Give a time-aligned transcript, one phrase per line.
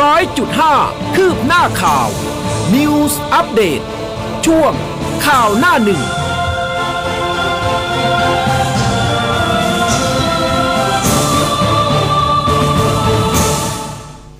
[0.00, 0.74] ร้อยจุดห้า
[1.16, 2.08] คืบหน้าข่าว
[2.74, 3.84] News Update
[4.46, 4.72] ช่วง
[5.26, 6.00] ข่าวหน้าหนึ่ง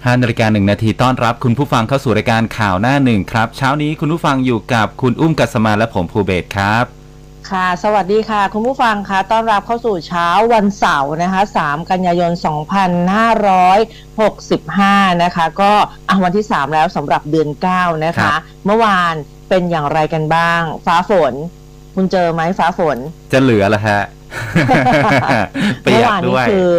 [0.05, 7.02] ห้านาฬิกาหนึ่งนาทีต้อนรับคุณผู้ฟังเข้าสู่รายการข่าวหน้าหนึ่งครับ เช้านี้คุณผู้ฟังอยู่กับคุณอุ้มกัสมาและผมภูเบศครับ
[7.51, 12.33] ค่ะ สวัสดีค่ะ คุณผู้ฟังค่ะต้อนรับเข้าสู่เช้าวันเสาร์นะคะ 3 กันยายน
[14.33, 15.73] 2565 นะคะ ก็
[16.09, 19.15] อะวันที่ 3 แล้วสำหรับเดือน 9 นะครัคะบเมื่อวาน
[19.49, 21.33] เป็นอย่างไรกันบ้าง ฟ้าฝน
[21.95, 22.97] คุณเจอไหมฟ้าฝน
[23.33, 24.01] จะเหลือละฮะ
[25.83, 26.71] เปีเมื่ยอกวานนี้ด้วยคือ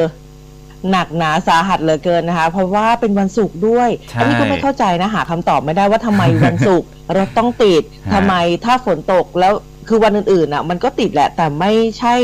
[0.91, 6.87] หนักหนาสาหัสเหลือเกินนะคะ เพราะว่าเป็นวันศุกร์ด้วยใช่อันี้ก็ไม่เข้าใจนะหาคำตอบไม่ได้ว่าทำไมวันศุกร์
[7.17, 8.33] รถต้องติดฮะทำไม
[8.65, 9.53] ถ้าฝนตกแล้ว
[9.87, 12.15] คือวันอื่นๆอะ มันก็ติดแหละ แต่ไม่ใช่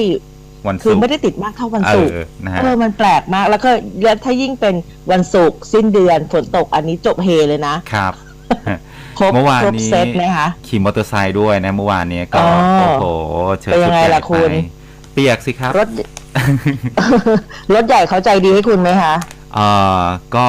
[0.67, 3.71] วันคืศุอกร์ไม่ได้ติดมากเท่าวันเอศุกร์อนะฮะเออมันแปลกมาก แล้วก็
[4.03, 4.75] แล้วถ้ายิ่งเป็น
[5.11, 8.13] วันศุกร์สิ้นเดือนฝนตกอันนี้จบเฮเลยนะครับ
[9.19, 13.05] ครบเมื่อวานครบนี้เซตไหมคะขี่มอเตอร์ไซค์ด้วยนะเมื่อวานนี้ก็อ๋อโอ้โห
[13.61, 14.55] เชิญเป็นยังไงชุดใหญ่ล่ะคุณไป
[15.13, 15.87] เปียกสิครับรถ
[17.73, 19.13] รถใหญ่เขาใจดีให้คุณไหมคะ
[19.55, 19.67] เอ่
[19.99, 20.01] อ
[20.35, 20.47] ก็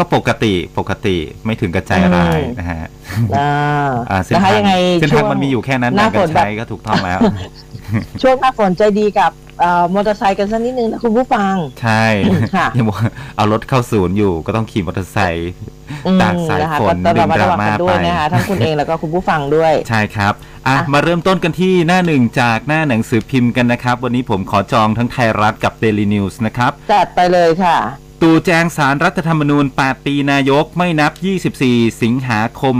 [0.00, 2.88] ก็ปกติปกติไม่ถึงกระจายรายอืมนะฮะ
[3.36, 3.50] อ่า
[4.10, 7.20] อ่าเส้นนะคะทางยังไงเส้นช่ทาวงงมันมีอยู่แค่นั้นหน้าแบ่งกันฝนแบบใช้ก็ถูกต้องแล้ว
[8.22, 12.04] ช่วงหน้าฝนใจดีกับเอ่อมอเตอร์ไซค์กันสักนิดนึงนะคุณผู้ฟัง ใช่
[12.56, 15.52] ค่ะยังบอกว่าเอารถเข้าศูนย์อยู่ก็ต้องขี่มอเตอร์ไซค์
[16.06, 20.32] อืมตากสายนะคะฝนก็ต้องระมัดดึงดราระวังม่ากันด้วยไปนะคะทั้งคุณเองแล้วก็คุณผู้ฟังด้วย ใช่ครับ
[20.68, 27.76] อะอะมาเริ่มต้นกันที่หน้าหนึ่งจากหน้าหนังสือพิมพ์กันนะครับ วันนี้ผมขอจองทั้งไทยรัฐกับ Daily News นะครับจัดไปเลยค่ะ
[28.24, 31.12] ตู่แจงสารรัฐธรรมนูญ 8 ปีนายกไม่นับ
[31.56, 32.74] 24 สิงหาคม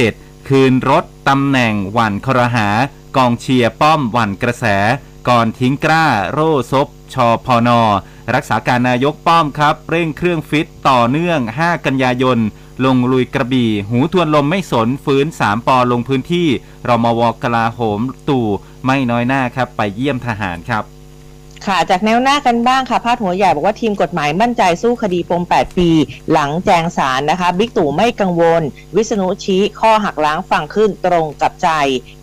[0.00, 2.68] 57 คืนรถตำแหน่งหวันครหา
[3.16, 4.64] กองเชียร์ป้อมหวันกระแส
[5.28, 7.82] ก่อนทิ้งกล้า โร่ซบชอพอนอ
[8.34, 12.38] รักษาการนายกป้อมครับ เร่งเครื่องฟิตต่อเนื่อง 5 กันยายน
[12.84, 16.48] ลงลุยกระบี่ หูทวนลมไม่สนฟื้น 3 ปอลงพื้นที่
[16.88, 18.46] รมวกลาโหมตู่
[18.84, 20.84] ไม่น้อยหน้าครับ ไปเยี่ยมทหารครับ
[21.64, 25.90] ค่ะจากแนวหน้ากันบ้างค่ะพาดหัวใหญ่บอกว่าทีมกฎหมายมั่นใจสู้คดีปม 8 ปี
[26.32, 28.62] หลังแจงศาลนะคะบิ๊กตู่ไม่กังวล
[28.96, 31.68] วิษณุชี้ข้อหักล้างฝั่งขึ้นตรงกับใจ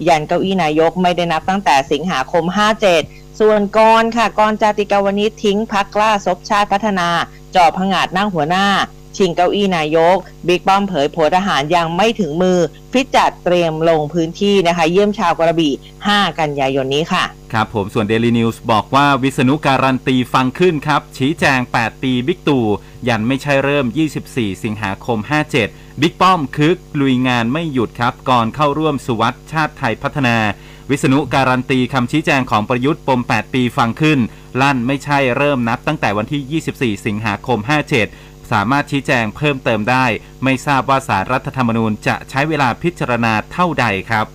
[0.07, 2.43] ยันเก้าอี้นายกไม่ได้นับตั้งแต่สิงหาคม
[2.91, 7.07] 57 ส่วนกรณ์ค่ะกรณ์ จาติกวณิชทิ้งพรรคกล้าซบชาติพัฒนา
[7.55, 8.67] จ่อผงาดนั่งหัวหน้า
[9.17, 12.59] ชิงเก้าอี้นายก บิ๊กป้อมเผยโผลทหารยังไม่ถึงมือ
[12.91, 15.73] ฟิตจัดเตรียมลงพื้นที่นะคะ เยี่ยมชาวกระบี่
[16.05, 17.23] 5 กันยายนนี้ค่ะ
[17.53, 22.65] ครับผมส่วน Daily News บอกว่าวิษณุการันตีฟังขึ้นครับ ชี้แจง 8 ปีบิ๊กตู่
[23.07, 23.85] ยันไม่ใช่เริ่ม
[24.25, 25.19] 24 สิงหาคม
[25.59, 30.37] 57 บิ๊กป้อมคึกลุยงานไม่หยุดครับ ก่อนเข้าร่วมสุวัสด์ชาติไทยพัฒนา
[30.89, 34.19] วิษณุการันตีคำชี้แจงของประยุทธ์ปม 8 ปีฟังขึ้น
[34.61, 37.59] ลั่นไม่ใช่เริ่มนับตั้งแต่วันที่ 24 สิงหาคม
[37.99, 40.05] 57 สามารถชี้แจงเพิ่มเติมได้
[40.43, 44.27] ไม่ทราบว่าสารรัฐธรรมนูญจะใช้เวลาพิจารณาเท่าใดครับ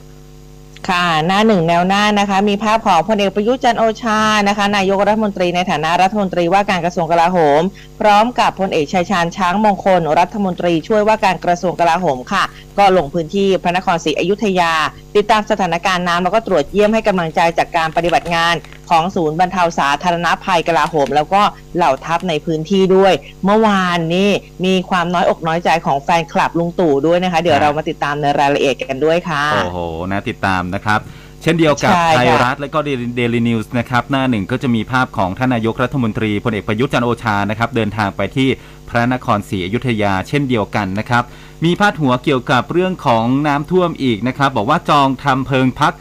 [0.89, 7.63] ค่ะหน้าหนึ่งแนวหน้านะคะ มีภาพของพลเอกประยุทธ์จันโอชานะคะ นายกรัฐมนตรีในฐานะรัฐมนตรีว่าการกระทรวงกลาโหม
[8.01, 12.45] พร้อมกับพลเอกชัยชาญช้างมงคล รัฐมนตรีช่วยว่าการกระทรวงกลาโหมค่ะ
[12.78, 14.72] ก็ลงพื้นที่พระนครศรีอยุธยา
[15.16, 18.55] ติดตามสถานการณ์น้ำแล้วก็ตรวจเยี่ยมให้กำลังใจจากการปฏิบัติงาน
[18.91, 21.43] ของศูนย์บรรเทาสาธารณภัยกลาโหม แล้วก็
[21.77, 23.12] เหล่าทัพในพื้นที่ด้วย
[23.44, 24.31] เมื่อวานนี้
[24.65, 29.78] มีความน้อยอกน้อยใจของแฟนคลับลุงตู่ด้วยนะคะ เดี๋ยวเรามาติดตามในรายละเอียดกันด้วยค่ะ โอ้โห
[30.11, 31.00] นะติดตามนะครับ
[31.43, 38.49] เช่นเดียวกับใช่ไทยค่ะรัฐและก็เดลินิวส์นะครับหน้าหนึ่งก็จะมีภาพของท่านนายกรัฐมนตรีพลเอกประยุทธ์จันทร์โอชานะครับเดินทางไปที่
[38.88, 41.22] พระนครศรีอยุธยาเช่นเดียวกันนะครับ
[41.65, 45.94] มีพาดหัวเกี่ยวกับเรื่องของน้ำท่วมอีกนะครับ บอกว่าจองทำเพิงพัก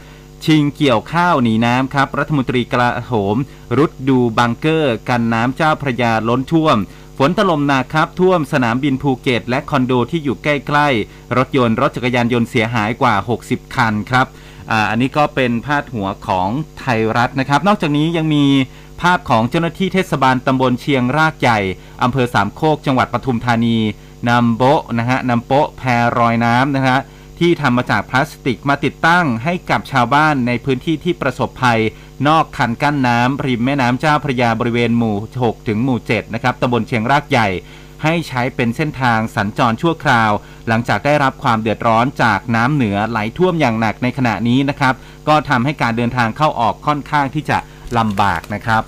[0.45, 3.37] ชิงเกี่ยวข้าวหนีน้ำครับ รัฐมนตรีกลาโหม
[3.77, 6.77] รุดดูบังเกอร์ กันน้ำเจ้าพระยาล้นท่วม
[7.17, 13.15] ฝนถล่มหนักครับท่วมสนามบินภูเก็ต และคอนโดที่อยู่ใกล้ๆ รถยนต์รถจักรยานยนต์เสียหายกว่า
[13.45, 14.27] 60 คันครับ
[14.89, 18.45] อันนี้ก็เป็นพาดหัวของไทยรัฐนะครับ นอกจากนี้ยังมี
[19.01, 21.59] ภาพของเจ้าหน้าที่เทศบาลตำบลเชียงรากใหญ่
[22.03, 23.77] อำเภอสามโคกจังหวัดปทุมธานี
[24.29, 26.97] นำโบะนะฮะนำโปะแพรรอยน้ำนะฮะ
[27.39, 31.79] ที่ทำมาจากพลาสติกมาติดตั้งให้กับชาวบ้านในพื้นที่ที่ประสบภัย
[32.27, 37.47] นอกคันกั้นน้ำริมแม่น้ำเจ้าพระยาบริเวณหมู่ 6 ถึงหมู่ 7 นะครับตำบลเชียงรากใหญ่
[38.03, 40.31] ให้ใช้เป็นเส้นทางสัญจรชั่วคราว
[40.67, 44.93] หลังจากได้รับความเดือดร้อนจากน้ำเหนือไหลท่วมอย่างหนักในขณะนี้นะครับ
[45.27, 47.57] ก็ทำให้การเดินทางเข้าออกค่อนข้างที่จะ
[47.97, 48.83] ลำบากนะครับ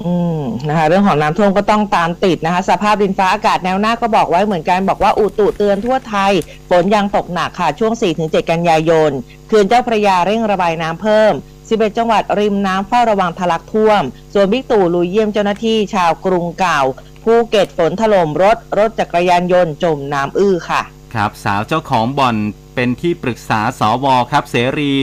[0.00, 6.32] อืมนะคะเรื่องของน้ำท่วมก็ต้องตามติดนะคะ สภาพดินฟ้าอากาศแนวหน้าก็บอกไว้เหมือนกันบอกว่าอุตุเตือนทั่วไทย
[6.70, 7.92] ฝนยังตกหนักค่ะ ช่วง
[8.22, 9.10] 4-7 กันยายน
[9.48, 11.32] เขื่อนเจ้าพระยาเร่งระบายน้ำเพิ่ม
[11.66, 14.02] 11 จังหวัดริมน้ำเฝ้าระวังทะลักท่วม
[14.34, 16.80] ส่วนบิ๊กตู่ลุยเยี่ยมเจ้าหน้าที่ชาวกรุงเก่า
[17.22, 20.82] ภูเก็ตฝนถล่มรถรถจักรยานยนต์จมน้ำอื้อค่ะ
[21.14, 22.36] ครับสาวเจ้าของบ่อน
[22.74, 24.94] เป็นที่ปรึกษาสวครับเสรี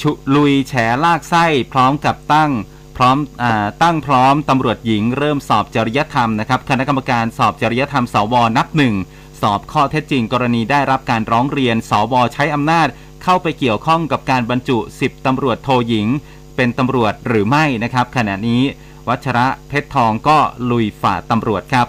[0.00, 0.74] ชุลุยแฉ
[1.04, 2.52] ลากไส้พร้อมกับตั้ง
[2.96, 3.44] พร้อมอ
[3.82, 8.94] ตั้งพร้อมตำรวจหญิงเริ่มสอบจริยธรรมนะครับคณะกรรมการสอบจริยธรรมสวนับหนึ่ง
[9.42, 12.88] สอบข้อเท็จจริงกรณีได้รับการร้องเรียน สวใช้อำนาจ
[13.22, 16.06] เข้าไปเกี่ยวข้องกับการบรรจุ 10ตำรวจโทหญิง
[16.56, 18.62] เป็นตำรวจหรือไม่นะครับ ขณะนี้
[19.08, 20.38] วัชระเพชรทองก็
[20.70, 21.86] ลุยฝ่าตำรวจครับ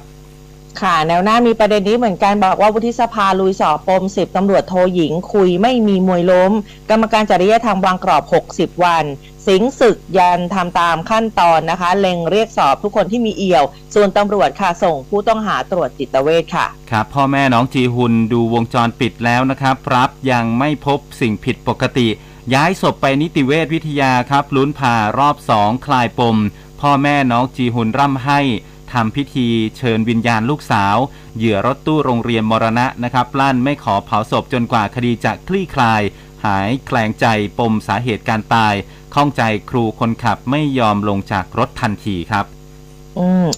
[0.81, 6.52] ค่ะแนวหน้ามีประเด็นนี้เหมือนกันบอกว่าวุฒิสภาลุยสอบปม10ตำรวจโทหญิงคุยไม่มีมวยล้ม
[6.90, 8.24] กรรมการจริยธรรมวางกรอบ
[8.54, 9.06] 60 วัน
[9.48, 13.63] สิงห์ศึกยันทำตามขั้นตอนนะคะ เล็งเรียกสอบทุกคนที่มีเอี่ยว
[13.96, 22.08] ส่วนตำรวจค่ะส่งผู้ต้องหาตรวจจิตเวชค่ะ ครับ พ่อแม่น้องจีฮุนดูวงจรปิดแล้วนะครับรับยังไม่พบสิ่งผิดปกติ
[22.54, 26.38] ย้ายศพไปนิติเวชวิทยาครับลุ้นผ่ารอบสองคลายปม
[26.81, 28.41] พ่อแม่น้องจีฮุนร่ำให้
[28.94, 29.47] ทำพิธี
[29.77, 30.97] เชิญวิญญาณลูกสาว
[31.38, 36.01] เหยื่อรถตู้โรงเรียนมรณะนะครับลั่นไม่ขอเผาศพจนกว่าคดีจะคลี่คลาย
[36.45, 37.25] หายแคลงใจ
[37.59, 38.74] ปมสาเหตุการตาย
[39.13, 42.45] ข้องใจครูคนขับไม่ยอมลงจากรถทันทีครับ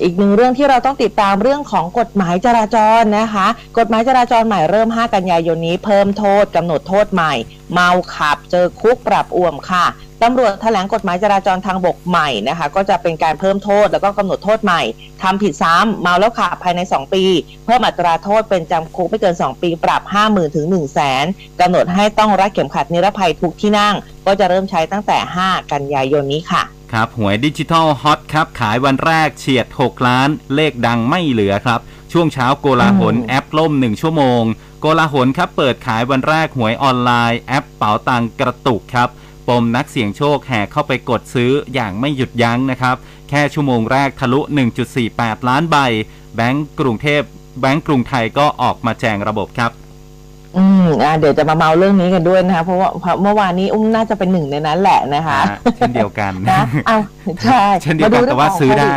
[0.04, 7.33] อีกหนึ่งเรื่องที่เราต้องติดตามเรื่องของกฎหมายจราจรนะคะ กฎหมายจราจรใหม่เริ่ม 5 กันยายนนี้เพิ่มโทษกำหนดโทษใหม่
[7.74, 9.86] เมาขับเจอคุกปรับอ่วมค่ะ
[10.24, 14.81] ตำรวจแถลงกฎหมายจราจรทางบกใหม่นะคะ ก็จะเป็นการเพิ่มโทษแล้วก็กำหนดโทษใหม่
[15.24, 17.24] ทำผิดซ้ำเมาแล้วขับภายใน 2 ปี
[17.66, 21.25] เพิ่มอัตราโทษเป็นจำคุกไม่เกิน 2 ปี ปรับ 5 0,000ถึง1 0 0 0 0แสน
[21.60, 23.95] กำหนดให้ต้องรัดเข็มขัดนิรภัยทุกที่นั่ง
[24.25, 26.63] ก็จะเริ่มใช้ตั้งแต่ 5 กันยายนนี้ค่ะ
[26.94, 31.80] ครับหวยดิจิทัลฮอตครับ ขายวันแรกเฉียด 6 ล้าน เลขดังไม่เหลือครับ
[32.12, 34.44] ช่วงเช้าโกลาหลอืมแอปล่ม 1 ชั่วโมง
[34.80, 39.10] โกลาหลครับเปิดขายวันแรกหวยออนไลน์แอปเป๋าตังกระตุกครับ
[39.50, 42.96] ปมนักเสี่ยงโชคแห่เข้าไปกดซื้ออย่างไม่หยุดยั้งนะครับ
[43.30, 44.40] แค่ชั่วโมงแรกทะลุ
[44.96, 45.78] 1.48 ล้านใบ
[46.36, 47.22] แบงก์กรุงเทพ
[47.62, 49.72] แบงก์กรุงไทยก็ออกมาแจงระบบครับ
[50.57, 56.98] อืมอ่าเดี๋ยวจะมาเมาเรื่องนี้กันด้วยนะคะเพราะว่าเพราะเมื่อวานนี้อุ้มน่าจะเป็นหนึ่งในนั้นแหละนะคะอ่าเช่นเดียวกันนะเอา
[57.44, 58.95] ใช่เช่นเดียวกันแต่ว่าซื้อได้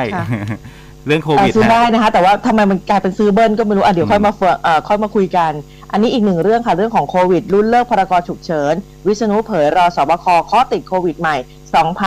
[1.06, 5.52] เรื่องโคเอ่อวิดซื้อนะได้นะคะ แต่ว่าทำไมมันกลายเป็นซื้อเบิ้ลก็ไม่รู้อะเดี๋ยวค่อยมาเฟื่องเอ่อค่อยมาคุยกัน
[5.93, 8.75] อันนี้อีกหนึ่งเรื่องค่ะเรื่องของโควิดลุ้นเลิกพรกฉุกเฉิน
[9.06, 11.37] วิษณุเผยรอสบคข้อติดโควิดใหม่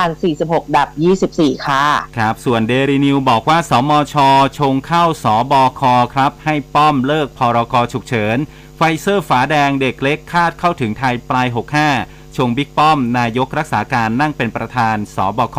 [0.04, 0.88] 2,046 ดับ
[1.28, 1.84] 24 ค่ะ
[2.18, 4.16] ครับ ส่วนเดลินิวส์บอกว่า สมช
[4.60, 5.82] ชงเข้าสบค
[6.14, 8.38] ครับ ให้ป้อมเลิกพรกฉุกเฉิน
[8.78, 11.48] ไฟเซอร์ฝาแดงเด็กเล็กคาดเข้าถึงไทยปลาย
[11.94, 15.58] 65 ชงบิ๊กป้อม นายกรักษาการนั่งเป็นประธานสบค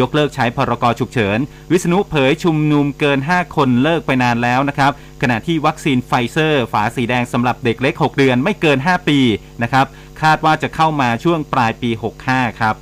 [0.00, 1.38] ยกเลิกใช้พรกฉุกเฉิน
[1.70, 4.92] วิษณุเผยชุมนุมเกิน 5 คนเลิกไปนานแล้วนะครับ
[5.22, 9.18] ขณะที่วัคซีนไฟเซอร์ ฝาสีแดงสำหรับเด็กเล็ก 6 เดือนไม่เกิน 5 ปี
[9.62, 9.86] นะครับ
[10.22, 11.90] คาดว่าจะเข้ามาช่วงปลายปี
[12.26, 12.74] 65 ครับ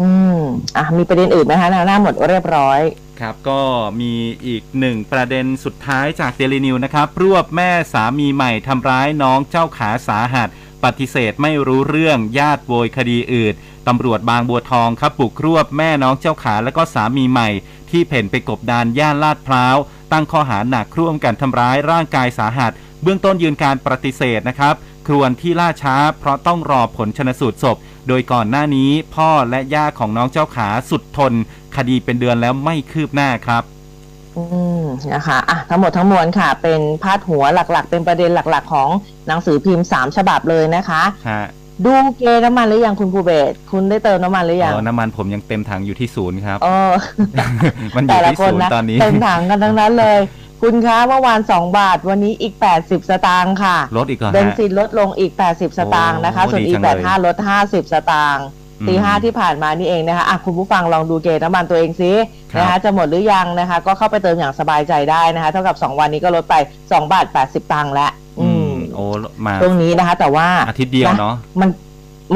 [0.00, 0.40] อืม
[0.76, 2.80] อะมีประเด็นอื่นไหมคะหน้าหน้าหมดเรียบร้อย
[3.20, 3.62] ครับก็
[4.00, 4.12] มี
[4.46, 10.48] อีกหนึ่งประเด็นสุดท้ายจากเดลินิวส์นะครับ รวบแม่สามีใหม่ทำร้ายน้องเจ้าขาสาหัส
[10.84, 13.54] ปฏิเสธไม่รู้เรื่องญาติโวยคดีอื่น
[13.88, 17.48] ตำรวจบางบัวทองครับบุกรวบแม่น้องเจ้าขาและก็สามีใหม่
[17.90, 19.76] ที่เพ่นไปกบดานย่านลาดพร้าว
[20.12, 22.72] ตั้งข้อหาหนักร่วมกันทำร้ายร่างกายสาหัส
[23.02, 24.74] เบื้องต้นยืนการปฏิเสธนะครับ
[25.06, 27.76] ครวนที่ล่าช้า เพราะต้องรอผลชนสูตรศพ
[28.08, 31.32] โดยก่อนหน้านี้พ่อและย่าของน้องเจ้าขาสุดทน
[31.76, 33.62] คดีเป็นเดือนแล้วไม่คืบหน้าครับ
[34.36, 34.42] อื
[34.82, 34.84] ม
[35.14, 38.90] นะคะอะทั้งหมดทั้งมวลค่ะ เป็นพาดหัวหลักๆ เป็นประเด็นหลักๆ ของ
[39.28, 41.44] หนังสือพิมพ์3ฉบับเลยนะคะฮะ
[41.84, 46.92] ดูเกน้ำมันหรือยังคุณภูเบศรคุณได้เติมน้ำมันหรือยังอ๋อน้ำมันผมยังเต็มถังอยู่ที่ศูนย์ครับเออ
[47.96, 50.18] มันอแต่ยู่ละที่คนศูนย์นะตอนนี้เต็มถังกันทั้งนั้นเลย
[50.62, 58.46] คุณคะเมื่อวาน 2 บาทวันนี้อีก 80 สตางค์ค่ะลดอีกเหรอเบนฮะซินลดลงอีก 80 สตางค์นะคะโอ้ส่วนดีอีจักงเลย85ลด 50 สตางค์
[58.88, 62.12] ตีอืมห้าที่ผ่านมานี่เองนะคะอะคุณผู้ฟังลองดูเกณฑ์น้ำมันตัวเองซิ
[62.52, 66.54] ครับนะคะจะหมดหรือยังนะคะ ก็เข้าไปเติมอย่างสบายใจได้นะคะ เท่ากับ 2 วันนี้ก็ลดไป
[66.84, 68.25] 2 บาท 80 ตังค์แล้วอือืมม
[68.96, 69.06] โอ้
[69.46, 71.70] มาตรงนี้นะคะ แต่ว่าอาทิตย์เดียวเนาะมัน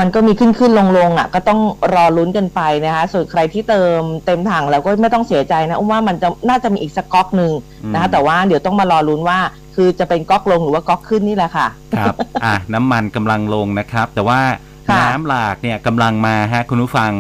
[0.01, 1.61] มันก็มีขึ้นขึ้นลงลงอะ ก็ต้อง
[1.95, 7.53] รอลุ้นกันไปนะคะ ส่วนใครที่เติมเต็มถังแล้วก็ไม่ต้องเสียใจนะอุ้มว่ามันจะน่าจะมีอีกสักก๊อกหนึ่ง
[7.93, 9.39] นะคะ แต่ว่าเดี๋ยวต้องมารอลุ้นว่า
[9.77, 11.67] คือจะเป็นก๊อกลงหรือว่าก๊อกขึ้นนี่แหละค่ะ
[11.99, 12.15] ครับ
[12.45, 14.41] อะน้ำมันกำลังลงนะครับ แต่ว่า
[14.89, 17.13] ค่ะน้ำหลากเนี่ยกำลังมาฮะคุณผู้ฟัง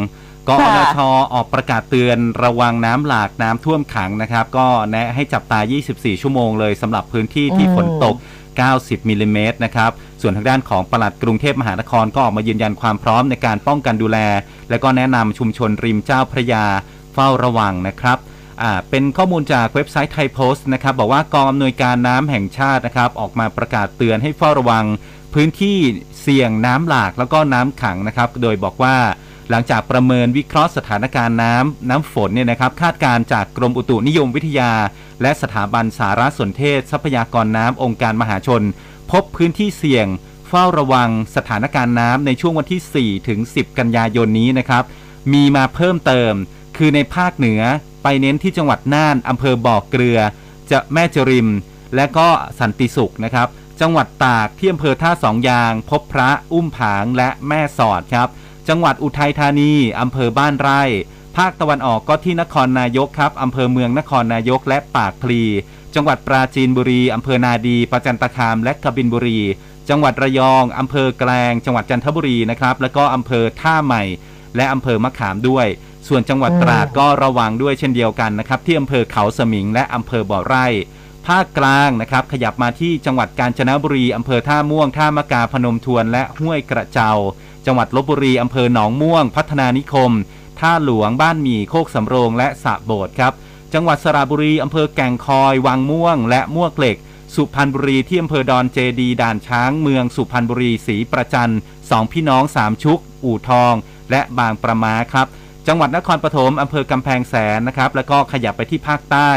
[0.48, 0.98] กอค่ะนช
[1.34, 5.58] ออกประกาศเตือนระวังน้ำหลากน้ำท่วมขังนะครับ ก็แนะให้จับตา
[5.90, 8.14] 24 ชั่วโมงเลยสำหรับพื้นที่ที่ฝนตก
[8.68, 9.90] 90มิลลิเมตรนะครับ
[10.22, 14.18] ส่วนทางด้านของปลัดกรุงเทพมหานครก็ออกมายืนยันความพร้อมในการป้องกันดูแล
[14.70, 16.64] และก็แนะนำชุมชนริมเจ้าพระยา
[17.14, 18.18] เฝ้าระวังนะครับ
[18.90, 24.84] เป็นข้อมูลจากเว็บไซต์ไทยโพสต์นะครับบอกว่ากองอำนวยการน้ำแห่งชาตินะครับออกมาประกาศเตือนให้เฝ้าระวัง
[25.34, 25.78] พื้นที่
[26.20, 28.96] เสี่ยงน้ำหลากแล้วก็น้ำขังนะครับ โดยบอกว่า
[29.50, 34.72] หลังจากประเมินวิเคราะห์สถานการณ์น้ำน้ำฝนเนี่ยนะครับคาดการณ์จากกรมอุตุนิยมวิทยา
[35.22, 38.62] และสถาบันสารสนเทศ ทรัพยากรน้ำองค์การมหาชน
[39.10, 40.06] พบพื้นที่เสี่ยง
[40.48, 44.84] เฝ้าระวังสถานการณ์น้ำในช่วงวันที่ 4 ถึง 10 กันยายนนี้นะครับ
[45.32, 46.32] มีมาเพิ่มเติม
[46.76, 47.62] คือในภาคเหนือ
[48.02, 50.18] ไปเน้นที่จังหวัดน่านอำเภอบ่อเกลือ
[50.70, 51.48] จะแม่จริม
[51.96, 52.28] และก็
[52.60, 53.48] สันติสุขนะครับ
[53.80, 58.28] จังหวัดตากที่อำเภอท่าสองยาง พบพระอุ้มผางและแม่สอดครับ
[58.68, 60.82] จังหวัดอุทัยธานีอำเภอบ้านไร่
[61.36, 65.42] ภาคตะวันออกก็ที่นครนายกครับอำเภอเมืองนครนายกและปากพลี
[65.94, 69.40] จังหวัดปราจีนบุรีอำเภอนาดีประจันตคามและกบินบุรี
[69.88, 74.02] จังหวัดระยองอำเภอแกลง จังหวัดจันทบุรีนะครับแล้วก็อำเภอท่าใหม่
[74.56, 75.66] และอำเภอมะขามด้วย
[76.08, 80.66] ส่วนจังหวัดตราดก็ระวังด้วยเช่นเดียวกันนะครับที่อำเภอเขาสมิงและอำเภอบ่อไร่
[81.26, 87.12] ภาคกลางนะครับขยับมาที่จังหวัดกาญจนบุรีอำเภอท่าม่วงท่ามะกาพนมทวนและห้วยกระเจา
[87.66, 90.12] จังหวัดลบบุรีอำเภอหนองม่วง พัฒนานิคม
[90.60, 93.32] ท่าหลวงบ้านหมี่โคกสำโรงและสะโบดครับ
[93.74, 96.96] จังหวัดสระบุรีอำเภอแก่งคอยวังม่วง และม่วกเหล็ก
[97.34, 101.52] สุพรรณบุรีที่อำเภอดอนเจดี ด่านช้างเมืองสุพรรณบุรีศรีประจัน
[101.90, 103.74] สองพี่น้องสามชุก อู่ทอง
[104.10, 105.26] และบางประมาครับ
[105.66, 109.30] จังหวัดนครปฐมอำเภอกำแพงแสนนะครับแล้วก็ขยับไปที่ภาคใต้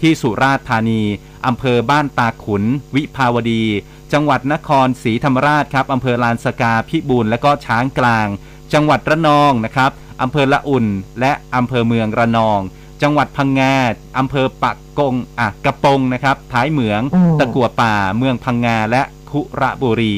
[0.00, 1.02] ที่สุราษฎร์ธานี
[1.46, 3.64] อำเภอบ้านตาขุน วิภาวดี
[4.12, 8.28] จังหวัดนครศรีธรรมราชครับอำเภอลานสกาพิบูลและก็ช้างกลาง
[8.72, 9.90] จังหวัดระนองนะครับ
[10.22, 10.86] อำเภอละอุ่น
[11.20, 12.60] และอำเภอเมืองระนอง
[13.02, 13.74] จังหวัดพังงา
[14.18, 20.14] อำเภอปะกงอะกระปงนะครับท้ายเหมืองอืมตะกัวป่า เมืองพังงาและคุระบุรี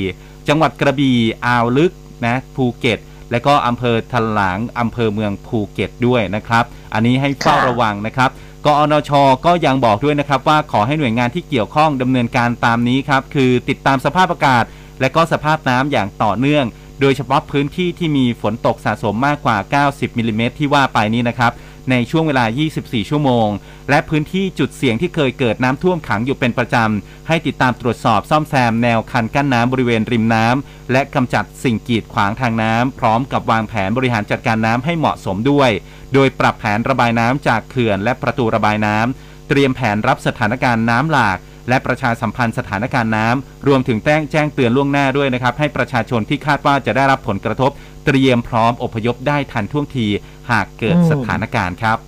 [0.49, 1.93] จังหวัดกระบี่อ่าวลึก
[2.27, 2.99] นะภูเก็ต
[3.31, 8.31] และก็อำเภอทะหลางอำเภอเมืองภูเก็ตด้วยนะครับ อันนี้ให้เฝ้าค่ะระวังนะครับ
[8.67, 9.11] กอนช
[9.47, 14.65] ก็ยังบอกด้วยนะครับว่าขอให้หน่วยงานที่เกี่ยวข้องดำเนินการตามนี้ครับคือติดตามสภาพอากาศ
[15.01, 16.65] และก็สภาพน้ำอย่างต่อเนื่อง
[17.01, 21.53] โดยเฉพาะพื้นที่ที่มีฝนตกสะสมมากกว่า 90มิลลิเมตรที่ว่าไปนี้นะครับ
[21.91, 22.45] ในช่วงเวลา
[22.79, 23.49] 24 ชั่วโมง
[23.91, 35.71] และพื้นที่จุดเสี่ยงที่เคยเกิดน้ำท่วมขังอยู่เป็นประจำ ให้ติดตามตรวจสอบซ่อมแซมแนวคันกั้นน้ำบริเวณริมน้ำและกำจัดสิ่งกีดขวางทางน้ำพร้อมกับวางแผนบริหารจัดการน้ำให้เหมาะสมด้วย
[36.15, 47.71] โดยปรับแผนระบายน้ำจากเขื่อนและประตูระบายน้ำเตรียมแผนรับสถานการณ์น้ำหลากและประชาสัมพันธ์สถานการณ์น้ำรวมถึงแจ้งแจ้งเตือนล่วงหน้าด้วยนะครับ ให้ประชาชนที่คาดว่าจะได้รับผลกระทบ
[48.07, 50.07] เตรียมพร้อมอพยพได้ทันท่วงที
[50.51, 51.99] หากเกิดอืมสถานการณ์ครับ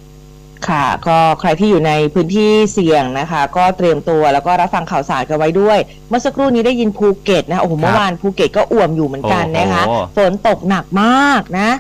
[0.69, 11.71] ค่ะก็ใครที่อยู่ในพื้นที่เสี่ยงนะคะ ก็เตรียมตัวแล้วก็รับฟังข่าวสารกันไว้ด้วย เมื่อสักครู่นี้ได้ยินภูเก็ตนะโอ้โหเมื่อวานภูเก็ตก็อ่วมอยู่เหมือนกันนะคะโอ้โหฝนตกหนักมากนะ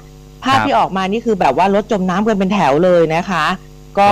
[0.45, 3.47] ภาพครับที่ออกมานี่คือแบบว่ารถจมน้ำกันเป็นแถวเลยนะคะ
[3.99, 4.09] ก็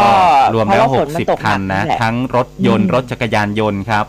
[0.54, 4.04] รวมเพราะแล้วว่าฝนมันตก60หคันันกนะแหละทั้งรถยนต์อืมรถจักรยานยนต์ครับ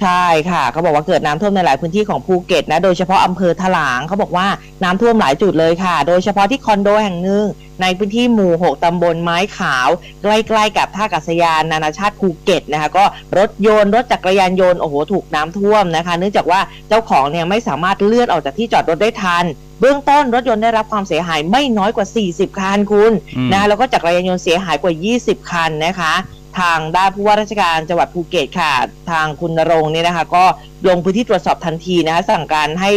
[0.00, 4.46] ใช่ค่ะเขาบอกว่าเกิดน้ำท่วมในหลายพื้นที่ของภูเก็ตนะ โดยเฉพาะอำเภอถลางเขาบอกว่า
[4.84, 7.44] น้ำท่วมหลายจุดเลยค่ะ โดยเฉพาะที่คอนโดแห่งหนึ่ง
[7.82, 9.88] ในพื้นที่หมู่ 6 ตำบลไม้ขาว
[10.22, 10.26] ใก
[10.56, 13.04] ล้ๆกับท่าอากาศยานนานาชาติภูเก็ตนะคะ ก็
[13.38, 19.44] รถยนต์รถจักรยานยนต์โอ้โหถูกน้ำท่วมนะคะ เนื่องจากว่าเจ้าของเนี่ยไม่สามารถเลื่อนออกจากที่จอดรถได้ทัน
[19.80, 26.12] เบื้องต้นรถยนต์ได้รับความเสียหายไม่น้อยกว่า 40 คันคุณอืม นะคะแล้วก็จักรยานยนต์เสียหายกว่า 20 คันนะคะ
[26.58, 28.72] ทางด้านผู้ว่าราชการจังหวัดภูเก็ตค่ะ
[29.10, 30.44] ทางคุณนรงค์เนี่ยนะคะ ก็
[30.88, 32.90] ลงพื้นที่ตรวจสอบทันทีนะคะสั่งการให้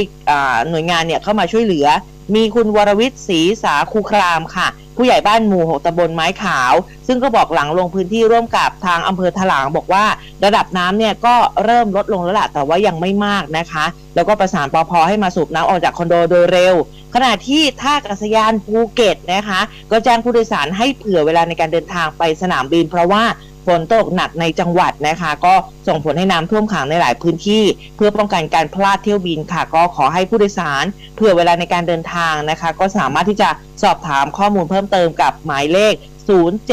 [0.69, 1.87] หน่วยงานเนี่ยเข้ามาช่วยเหลือ
[2.35, 6.73] มีคุณวรวิทย์ศรีสาคูครามค่ะ ผู้ใหญ่บ้านหมู่หกตำบลไม้ขาว
[7.07, 10.05] ซึ่งก็บอกหลังลงพื้นที่ร่วมกับทางอำเภอถลางบอกว่า
[10.45, 16.75] ระดับน้ำเนี่ยก็เริ่มลดลงแล้วล่ะแต่ว่ายังไม่มากนะคะ แล้วก็ประสานปพให้มาสูบน้ำออกจากคอนโดโดยเร็ว
[17.15, 19.59] ขณะที่ท่าอากาศยานภูเก็ตนะคะ
[19.91, 23.23] ก็แจ้งผู้โดยสารให้เผื่อเวลาในการเดินทางไปสนามบิน เพราะว่า
[23.67, 25.53] ฝนตกหนักในจังหวัดนะคะ ก็
[25.87, 27.63] ส่งผลให้น้ำท่วมขังในหลายพื้นที่
[27.95, 33.49] เพื่อป้องกันการพลาดเที่ยวบินค่ะ ก็ขอให้ผู้โดยสารเผื่อเวลาในการเดินทางนะคะ ก็สามารถที่จะ
[33.83, 35.93] สอบถามข้อมูลเพิ่มเติมกับหมายเลข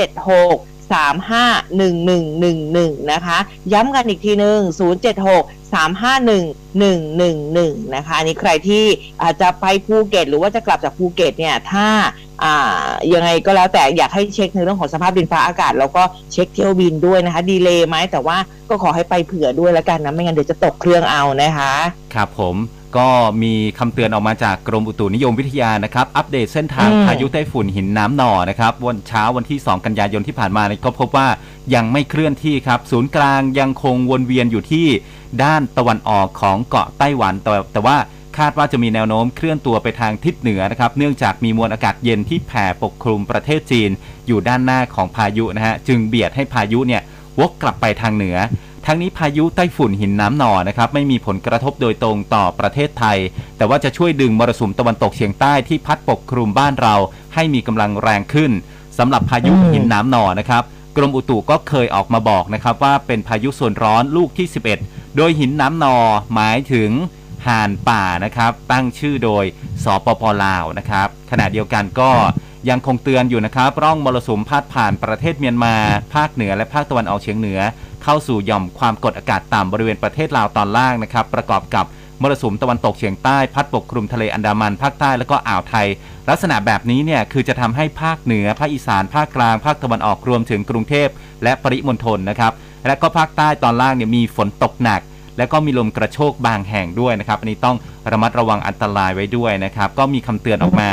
[0.04, 3.38] 076 351111 นะคะ
[3.72, 4.60] ย้ำกันอีกทีหนึ่ง
[5.18, 8.84] 076 351111 นะคะอันนี้ใครที่
[9.22, 11.86] อาจจะไปภูเก็ตหรือว่าจะกลับจากภูเก็ตเนี่ยถ้า
[12.44, 16.02] อ่ายังไงก็แล้วแต่อยากให้เช็คในเรื่องของสภาพดินฟ้าอากาศ แล้วก็
[16.32, 18.36] เช็คเที่ยวบินด้วยนะคะ delay ไหมแต่ว่า
[18.70, 21.74] ก็ขอให้ไปเผื่อด้วยแล้วกันนะ ไม่งั้นเดี๋ยวจะตกเครื่องเอานะคะ
[22.14, 22.56] ครับผม
[22.96, 23.08] ก็
[23.42, 31.28] มีคำเตือนออกมาจากกรมอุตุนิยมวิทยานะครับ อัปเดตเส้นทางอืมพายุไต้ฝุ่นหินหนามหน่อนะครับ วันเช้าวันที่ 2 กันยายนที่ผ่านมาเนี่ยก็พบว่า
[31.74, 34.86] ยังไม่เคลื่อนที่ครับ ศูนย์กลางยังคงวนเวียนอยู่ที่
[35.42, 37.96] ด้านตะวันออกของเกาะไต้หวันแต่แต่ว่า
[38.38, 43.90] คาดว่าจะมีแนวโน้มเคลื่อนตัวไปทางทิศเหนือนะครับ เนื่องจากมีมวลอากาศเย็นที่แผ่ปกคลุมประเทศจีน
[44.26, 47.02] อยู่ด้านหน้าของพายุนะฮะจึงเบียดให้พายุเนี่ย
[47.40, 48.36] วกกลับไปทางเหนือ
[48.90, 53.18] ทั้งนี้พายุไต้ฝุ่นหินน้ำหนอนะครับไม่มีผลกระทบโดยตรงต่อประเทศไทย
[53.56, 56.94] แต่ว่าจะช่วยดึงมรสุมตะวันตกเฉียงใต้ที่พัดปกคลุมบ้านเรา
[57.34, 58.52] ให้มีกำลังแรงขึ้น
[58.98, 60.62] สำหรับพายุหินน้ำหนอนะครับ
[60.96, 64.46] กรมอุตุก็เคยออกมาบอกนะครับว่าเป็นพายุโซนร้อนลูกที่
[64.80, 65.96] 11 โดยหินน้ำหนอ
[66.34, 66.90] หมายถึง
[67.46, 69.44] ห่านป่านะครับ ตั้งชื่อโดย
[69.84, 72.10] สปปลาวนะครับ ขณะเดียวกันก็
[72.70, 75.74] ยังคงเตือนอยู่นะครับ ร่องมรสุมพาดผ่านประเทศเมียนมา
[76.14, 77.60] ภาคเหนือและภาคตะวันออกเฉียงเหนือ
[78.04, 81.84] เข้าสู่หย่อมความกดอากาศต่ำบริเวณประเทศลาวตอนล่างนะครับ ประกอบกับ
[82.22, 85.86] มรสุมตะวันตกเฉียงใต้พัดปกคลุมทะเลอันดามันภาคใต้แล้วก็อ่าวไทย
[86.28, 91.08] ลักษณะแบบนี้เนี่ยคือจะทำให้ภาคเหนือ ภาคอีสาน ภาคกลาง ภาคตะวันออกรวมถึงกรุงเทพ
[91.42, 92.52] และปริมณฑลนะครับ
[92.86, 95.00] และก็ภาคใต้ตอนล่างเนี่ยมีฝนตกหนัก
[95.38, 97.76] และก็มีลมกระโชกบางแห่งด้วยนะครับอันนี้ต้อง
[98.10, 100.90] ระมัดระวังอันตรายไว้ด้วยนะครับ ก็มีคำเตือนออกมา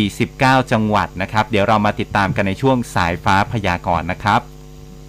[0.00, 4.40] 49 จังหวัดนะครับ เดี๋ยวเรามาติดตามกันในช่วงสายฟ้าพยากรณ์นะครับ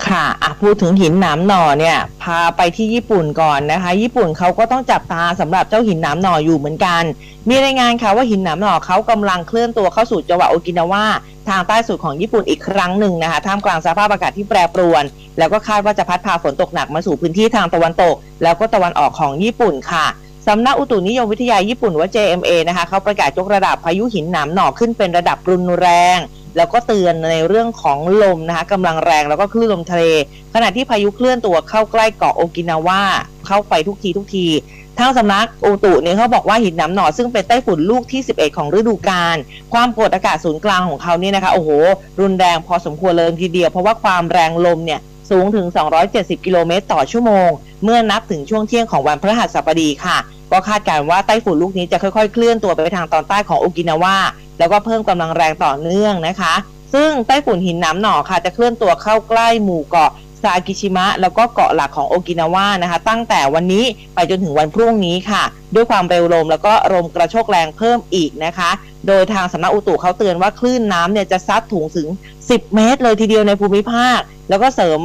[0.06, 7.04] ค่ะอะพูดถึงหินหนามหน่อเนี่ยพาไปที่ญี่ปุ่นก่อนนะคะ ญี่ปุ่นเขาก็ต้องจับตาสำหรับเจ้าหินหนามหน่ออยู่เหมือนกัน
[7.50, 11.06] มีรายงานค่ะว่าหินหนามหน่อเขากำลังเคลื่อนตัวเข้าสู่จังหวัดโอกินาวา
[11.50, 15.04] ทางใต้สุดของญี่ปุ่นอีกครั้งหนึ่งนะคะท่ามกลางสภาพอากาศที่แปรปรวน
[15.38, 20.06] แล้วก็คาดว่าจะพัดพาฝนตกหนักมาสู่พื้นที่ทางตะวันตก แล้วก็ตะวันออกของญี่ปุ่นค่ะ
[20.48, 26.18] สำนักอุตุนิยมวิทยาญี่ปุ่นว่า JMA นะคะเขาประกาศยกระดับพายุหินหนามหน่อขึ้นเป็นระดับรุนแรง
[26.58, 30.04] แล้วก็เตือนในเรื่องของลมนะคะกำลังแรงแล้วก็คลื่นลมทะเล
[30.54, 33.02] ขณะที่พายุเคลื่อนตัวเข้าใกล้เกาะโอกินาวา
[33.46, 34.48] เข้าไปทุกทีทุกที
[35.00, 39.38] ทางสำนักอุตุเนี่ยเขาบอกว่าหินน้ำหนอซึ่งเป็นไต้ฝุ่นลูกที่ 11 ของฤดูกาล
[39.74, 41.70] ความกดอากาศศูนย์กลางของเขาเนี่ยนะคะโอ้โห
[42.22, 45.00] รุนแรงพอสมควรเลยทีเดียว เพราะว่าความแรงลมเนี่ย
[45.30, 45.68] สูงถึง
[46.06, 47.50] 270 กิโลเมตรต่อชั่วโมง
[47.84, 50.18] เมื่อนับถึงช่วงเที่ยงของวันพฤหัสบดีค่ะ
[50.52, 54.18] ก็คาดการณ์ว่าไต้ฝุ่นลูกนี้จะค่อยๆ เคลื่อนตัวไปทางตอนใต้ของโอกินาวา
[54.60, 56.54] แล้วก็เพิ่มกำลังแรงต่อเนื่องนะคะ
[56.94, 60.12] ซึ่งไต้ฝุ่นหินน้ำหนอค่ะจะเคลื่อนตัวเข้าใกล้หมู่เกาะ
[60.44, 63.86] ซากิชิมะแล้วก็เกาะหลักของโอกินาวานะคะ ตั้งแต่วันนี้
[64.16, 65.44] ไปจนถึงวันพรุ่งนี้ค่ะ
[65.76, 68.70] ด้วยความเร็วลมแล้วก็ลมกระโชกแรงเพิ่มอีกนะคะ
[69.08, 72.08] โดยทางสำนักอุตุเขาเตือนว่าคลื่นน้ำเนี่ยจะซัดถุงถึง
[72.42, 75.00] 10 เมตร เลยทีเดียวในภูมิภาค แล้วก็เสริม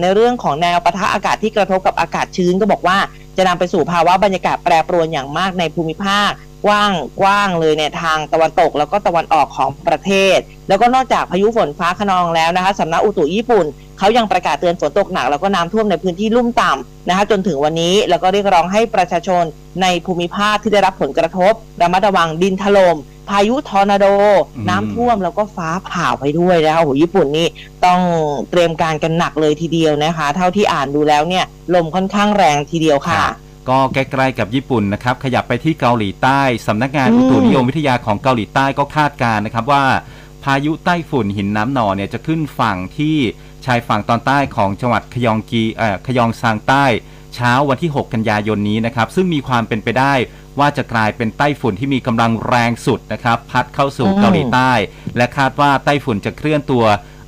[0.00, 2.98] ในเรื่องของแนวปะทะอากาศที่กระทบกับอากาศชื้นก็บอกว่า
[3.36, 6.32] จะนำไปสู่ภาวะบรรยากาศแปรปรวนอย่างมากในภูมิภาค
[6.66, 13.66] กว้างกว้างเลยเนี่ยทางตะวันตกแล้วก็ตะวันออกของประเทศ แล้วก็นอกจากพายุฝนฟ้าขนองแล้วนะคะสำนักอุตุญี่ปุ่น
[13.98, 19.44] เขายังประกาศเตือนฝนตกหนักแล้วก็น้ำท่วมในพื้นที่ลุ่มต่ำนะคะจนถึงวันนี้แล้วก็เรียกร้องให้ประชาชน
[19.82, 22.96] ในภูมิภาคที่ได้รับผลกระทบระมัดระวังดินถล่ม
[23.28, 24.06] พายุทอร์นาโด
[24.56, 27.46] อืมน้ำท่วมแล้วก็ฟ้าผ่าไปด้วยนะคะโอ้โหญี่ปุ่นนี่
[27.84, 28.00] ต้อง
[28.50, 33.16] เตรียมการกันหนักเลยทีเดียวนะคะ เท่าที่อ่านดูแล้วเนี่ยลมค่อนข้างแรงทีเดียวค่ะ
[33.70, 39.84] ก็ใกล้ๆกับญี่ปุ่นนะครับขยับไปที่เกาหลีใต้สำนักงานอืมอุตุนิยมวิทยาของเกาหลีใต้ก็คาดการณ์นะครับว่า
[40.44, 43.16] พายุไต้ฝุ่นหินน้ำหนอเนี่ยจะขึ้นฝั่งที่
[43.66, 46.84] ชายฝั่งตอนใต้ของจังหวัดขยองกีเอ่อขยองซางใต้
[47.34, 50.14] เช้าวันที่ 6 กันยายนนี้นะครับ ซึ่งมีความเป็นไปได้
[50.58, 54.72] ว่าจะกลายเป็นไต้ฝุ่นที่มีกำลังแรงสุดนะครับ พัดเข้าสู่อืมเกาหลีใต้
[55.16, 56.84] และคาดว่าไต้ฝุ่นจะเคลื่อนตัว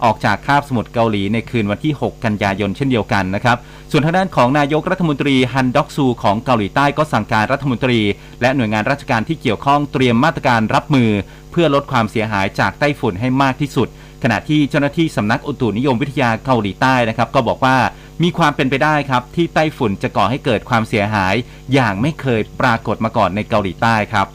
[0.07, 3.57] ออกจากคาบสมุทรเกาหลีในคืนวันที่ 6 กันยายนเช่นเดียวกันนะครับ
[3.91, 7.99] ส่วนทางด้านของนายกรัฐมนตรีฮันด็อกซูของเกาหลีใต้ก็สั่งการรัฐมนตรี
[8.41, 11.11] และหน่วยงานราชการที่เกี่ยวข้องเตรียมมาตรการรับมือ
[11.51, 13.89] เพื่อลดความเสียหายจากไต้ฝุ่นให้มากที่สุด
[14.23, 17.77] ขณะที่เจ้าหน้าที่สำนักอุตุนิยมวิทยาเกาหลีใต้นะครับก็บอกว่า
[18.23, 21.35] มีความเป็นไปได้ครับที่ไต้ฝุ่นจะก่อให้เกิดความเสียหาย
[21.75, 24.27] อย่างไม่เคยปรากฏมาก่อนในเกาหลีใต้ครับ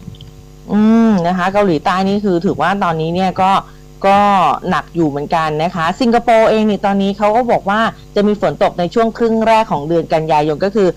[0.72, 0.80] อื
[1.10, 3.52] มนะคะ เกาหลีใต้นี่คือถือว่าตอนนี้เนี่ยก็
[4.08, 4.20] ก็
[4.70, 7.80] หนักอยู่เหมือนกันนะคะ สิงคโปร์เองเนี่ตอนนี้เขาก็บอกว่า
[8.16, 10.90] จะมีฝนตกในช่วงครึ่งแรกของเดือนกันยายนก็คือ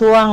[0.00, 0.24] ช่วง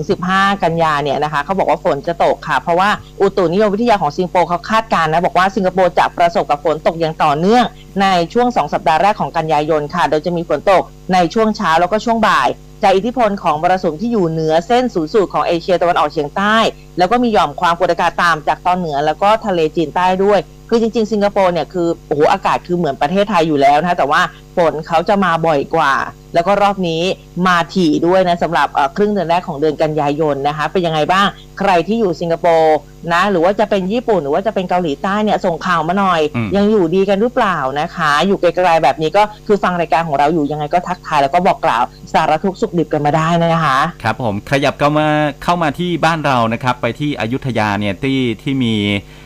[0.00, 2.90] 1-15 กันยาเนี่ยนะคะเขาบอกว่าฝนจะตกค่ะ เพราะว่า
[3.20, 7.64] อุตุนิยมวิทยาของสิงคโปร์เขาคาดการณ์นะ บอกว่าสิงคโปร์จะประสบกับฝนตกอย่างต่อเนื่อง
[8.02, 12.48] ในช่วง 2 สัปดาห์แรกของกันยายนค่ะ โดยจะมีฝนตกในช่วงเช้าแล้วก็ช่วงบ่าย
[12.82, 16.56] จากอิทธิพลของมรสุมที่อยู่เหนือเส้นศูนย์สูตรของเอเชียตะวันออกเฉียงใต้
[16.98, 24.20] แล้วก็มีหย่อมความกดอากาศต่ำจากตอนเหนือแล้วก็ทะเลจีนใต้ด้วย คือจริงๆ สิงคโปร์เนี่ยคือโอ้โหอากาศคือเหมือนประเทศไทยอยู่แล้วนะคะแต่ว่า
[24.56, 25.94] ฝนเขาจะมาบ่อยกว่า
[26.34, 27.02] แล้วก็รอบนี้
[27.46, 31.26] มาถี่ด้วยนะสำหรับเอ่อครึ่งเดือนแรกของเดือนกันยายนนะคะเป็นยังไงบ้าง
[31.58, 32.76] ใครที่อยู่สิงคโปร์
[33.12, 45.06] นะหรือว่าจะเป็นญี่ปุ่นหรือว่าจะเป็นเกาหลีใต้เนี่ยส่งข่าวมาหน่อยอืมยังอยู่ดีกันหรือเปล่านะคะ อยู่ไกลๆแบบนี้ก็คือฟังรายการของเราอยู่ยังไงก็ทักทายแล้วก็บอกกล่าวสารทุกข์สุขดิบกันมาได้นะคะครับผมขยับเข้ามา
[45.44, 49.25] เข้ามาที่บ้านเรานะครับไปที่อยุธยาเนี่ยที่ที่มีอ่าอ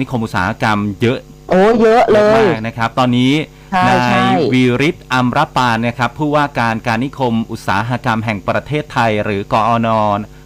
[0.00, 1.18] นิคมอุตสาหกรรมเยอะ
[1.50, 3.32] โอ้เยอะเลเยอะยมากนะครับ ตอนนี้
[3.72, 9.88] ใช่นาใช่ยวีริศอัมรปานนะครับผู้ว่าการการนิคมอุตสาหกรรมแห่งประเทศไทย หรือกอน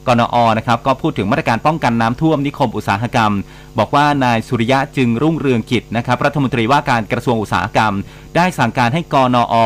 [0.06, 3.32] กนอนะครับก็พูดถึงมาตรการป้องกันน้ำท่วมนิคมอุตสาหกรรม
[3.78, 7.92] บอกว่านายสุริยะจึงรุ่งเรืองกิจนะครับรัฐมนตรีว่าการกระทรวงอุตสาหกรรม
[8.36, 9.56] ได้สั่งการให้กนอ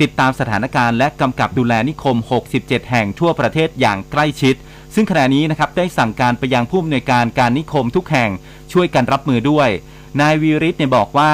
[0.00, 2.16] ติดตามสถานการณ์และกำกับดูแลนิคม
[2.54, 4.54] 67 แห่งทั่วประเทศอย่างใกล้ชิด
[4.94, 8.30] ซึ่งขณะนี้นะครับได้สั่งการไปยังผู้อำนวยการการนิคมทุกแห่ง
[8.72, 9.68] ช่วยกันรับมือด้วย
[10.20, 11.32] นายวีริศเนี่ยบอกว่า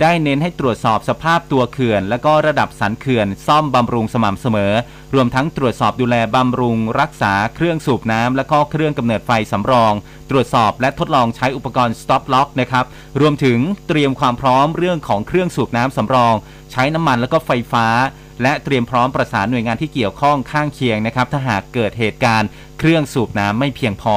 [0.00, 4.72] ได้เน้นให้ตรวจสอบสภาพตัวเขื่อน และก็ระดับสันเขื่อน ซ่อมบำรุงสม่ำเสมอ
[5.14, 9.92] รวมทั้งตรวจสอบดูแลบำรุง รักษาเครื่องสูบน้ำและก็เครื่องกำเนิดไฟสำรอง
[10.30, 12.84] ตรวจสอบและทดลองใช้อุปกรณ์ stop lock นะครับ
[13.20, 16.34] รวมถึงเตรียมความพร้อมเรื่องของเครื่องสูบน้ำสำรอง
[16.72, 17.86] ใช้น้ำมันแล้วก็ไฟฟ้า
[18.42, 22.48] และเตรียมพร้อมประสานหน่วยงานที่เกี่ยวข้องข้างเคียงนะครับ ถ้าหากเกิดเหตุการณ์
[22.78, 24.16] เครื่องสูบน้ำไม่เพียงพอ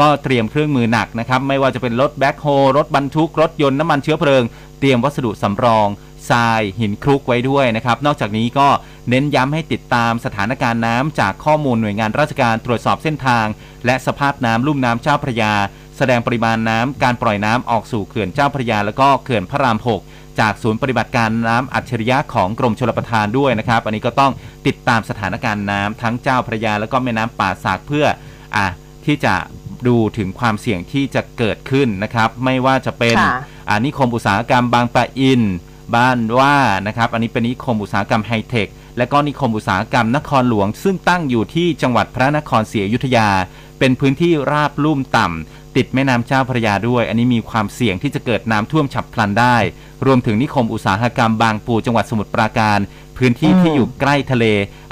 [0.00, 4.42] ก็เตรียมเครื่องมือหนักนะครับ ไม่ว่าจะเป็นรถแบ็คโฮรถบรรทุก รถยนต์น้ำมันเชื้อเพลิง
[4.78, 5.88] เตรียมวัสดุสำรอง
[6.30, 8.68] ทรายหินคลุกไว้ด้วยนะครับ นอกจากนี้ก็
[9.08, 13.46] เน้นย้ำให้ติดตามสถานการณ์น้ำจากข้อมูลหน่วยงานราชการตรวจสอบเส้นทาง
[13.86, 15.54] และสภาพน้ำลุ่มน้ำเจ้าพระยา
[15.96, 24.32] แสดงปริมาณน้ำการปล่อยน้ำออกสู่เขื่อนเจ้าพระยา แล้วก็เขื่อนพระราม 6 จากศูนย์ปฏิบัติการน้ำอัจฉริยะของกรมชลประทานด้วยนะครับ อันนี้ก็ต้อง
[24.66, 28.06] ติดตามสถานการณ์น้ำทั้งเจ้าพระยา แล้วก็แม่น้ำป่าสากเพื่อ
[28.56, 28.66] อะ
[29.04, 29.34] ที่จะ
[29.86, 33.34] ดูถึงความเสี่ยงที่จะเกิดขึ้นนะครับ ไม่ว่าจะเป็นค่ะ
[33.68, 35.42] อ่านิคมอุตสาหกรรมบางปะอิน
[35.94, 38.68] บ้านว่านะครับ อันนี้เป็นนิคมอุตสาหกรรมไฮเทค
[38.98, 43.28] และก็นิคมอุตสาหกรรมนครหลวง ซึ่งตั้งอยู่ที่จังหวัดพระนครศรีอยุธยา
[43.78, 49.56] เป็นพื้นที่ราบลุ่มต่ำติดแม่น้ำเจ้าพระยาด้วย อันนี้มีความเสี่ยงที่จะเกิดน้ำท่วมฉับพลันได้
[50.06, 52.78] รวมถึงนิคมอุตสาหกรรมบางปูจังหวัดสมุทรปราการ
[53.16, 54.44] พื้นที่ที่อยู่ใกล้ทะเล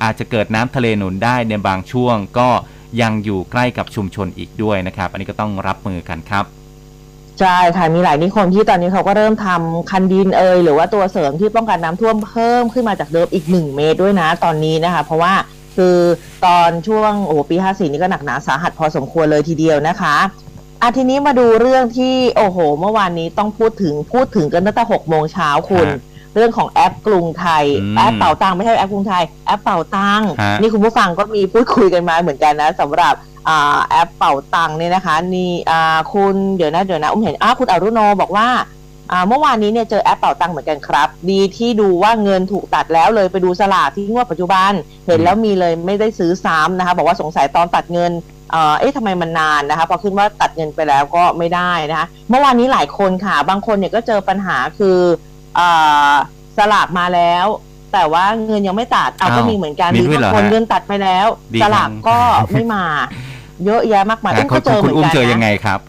[0.03, 2.49] อาจจะเกิดน้ำทะเลหนุนได้ในบางช่วง ก็
[3.01, 6.45] ยังอยู่ใกล้กับชุมชนอีกด้วยนะครับ อันนี้ก็ต้องรับมือกันครับ
[7.41, 15.35] ใช่ค่ะมีหลายนิคมที่ตอนนี้เขาก็เริ่มทำคันดินเอยหรือว่าตัวเสริมที่ป้องกันน้ำท่วมเพิ่มขึ้นมาจากเดิมอีก 1 เมตรด้วยนะตอนนี้นะคะ เพราะว่า
[15.77, 15.97] คือ
[16.47, 20.17] ตอนช่วงโอ้โหปี 54 นี่ก็หนักหนาสาหัสพอสมควรเลยทีเดียวนะคะ
[20.83, 25.99] อาทีนี้มาดูเรื่องที่โอ้โห เมื่อวานนี้ต้องพูดถึงพูดถึงกันตั้งแต่6โมงเช้าคุณฮะ
[26.35, 33.15] เรื่องของแอปกรุงไทยอืมแอปเป่าตังค์ไม่ใช่แอปกรุงไทย แอปเป่าตังค์ฮะนี่คุณผู้ฟังก็มีพูดคุยกันมาเหมือนกันนะสำหรับ
[33.49, 38.49] อ่าแอปเป่าตังค์เนี่ยนะคะนี่อ่าคุณเดี๋ยวนะเดี๋ยวนะอุ้มเห็นอ้าคุณอรุโนบอกว่า
[39.13, 44.73] อ่าเมื่อวานนี้เนี่ยเจอแอปเป่าตังค์เหมือนกันครับ ดีที่ดูว่าเงินถูกตัดแล้วเลยไปดูสลากที่งวดปัจจุบัน
[45.07, 48.13] เห็นแล้วมีเลยไม่ได้ซื้อซ้ำนะคะ บอกว่าสงสัยตอนตัดเงิน
[48.51, 54.99] เอ่อเอ๊ะทำไมมันนานนะคะ พอขึ้นว่าตัดเงินไปแล้วก็ไม่ได้นะคะ เมื่อวานนี้หลายคนค่ะ บางคนเนี่ยก็เจอปัญหาคือ
[55.57, 55.69] เอ่
[56.11, 56.13] อ
[56.57, 57.47] สลากมาแล้ว
[57.93, 61.27] แต่ว่าเงินยังไม่ตัดเอาก็อ้าวมีเหมือนกันมีด้วยเหรอบางคนฮะเงินตัดไปแล้ว
[61.57, 62.19] ดีสลากจังก็
[62.53, 62.85] ไม่มา
[63.65, 65.81] เยอะแยะมากมายอุ้มคุก็ณเจอเหคุมืณอนอุ้มกันเจอยังนะไงครับ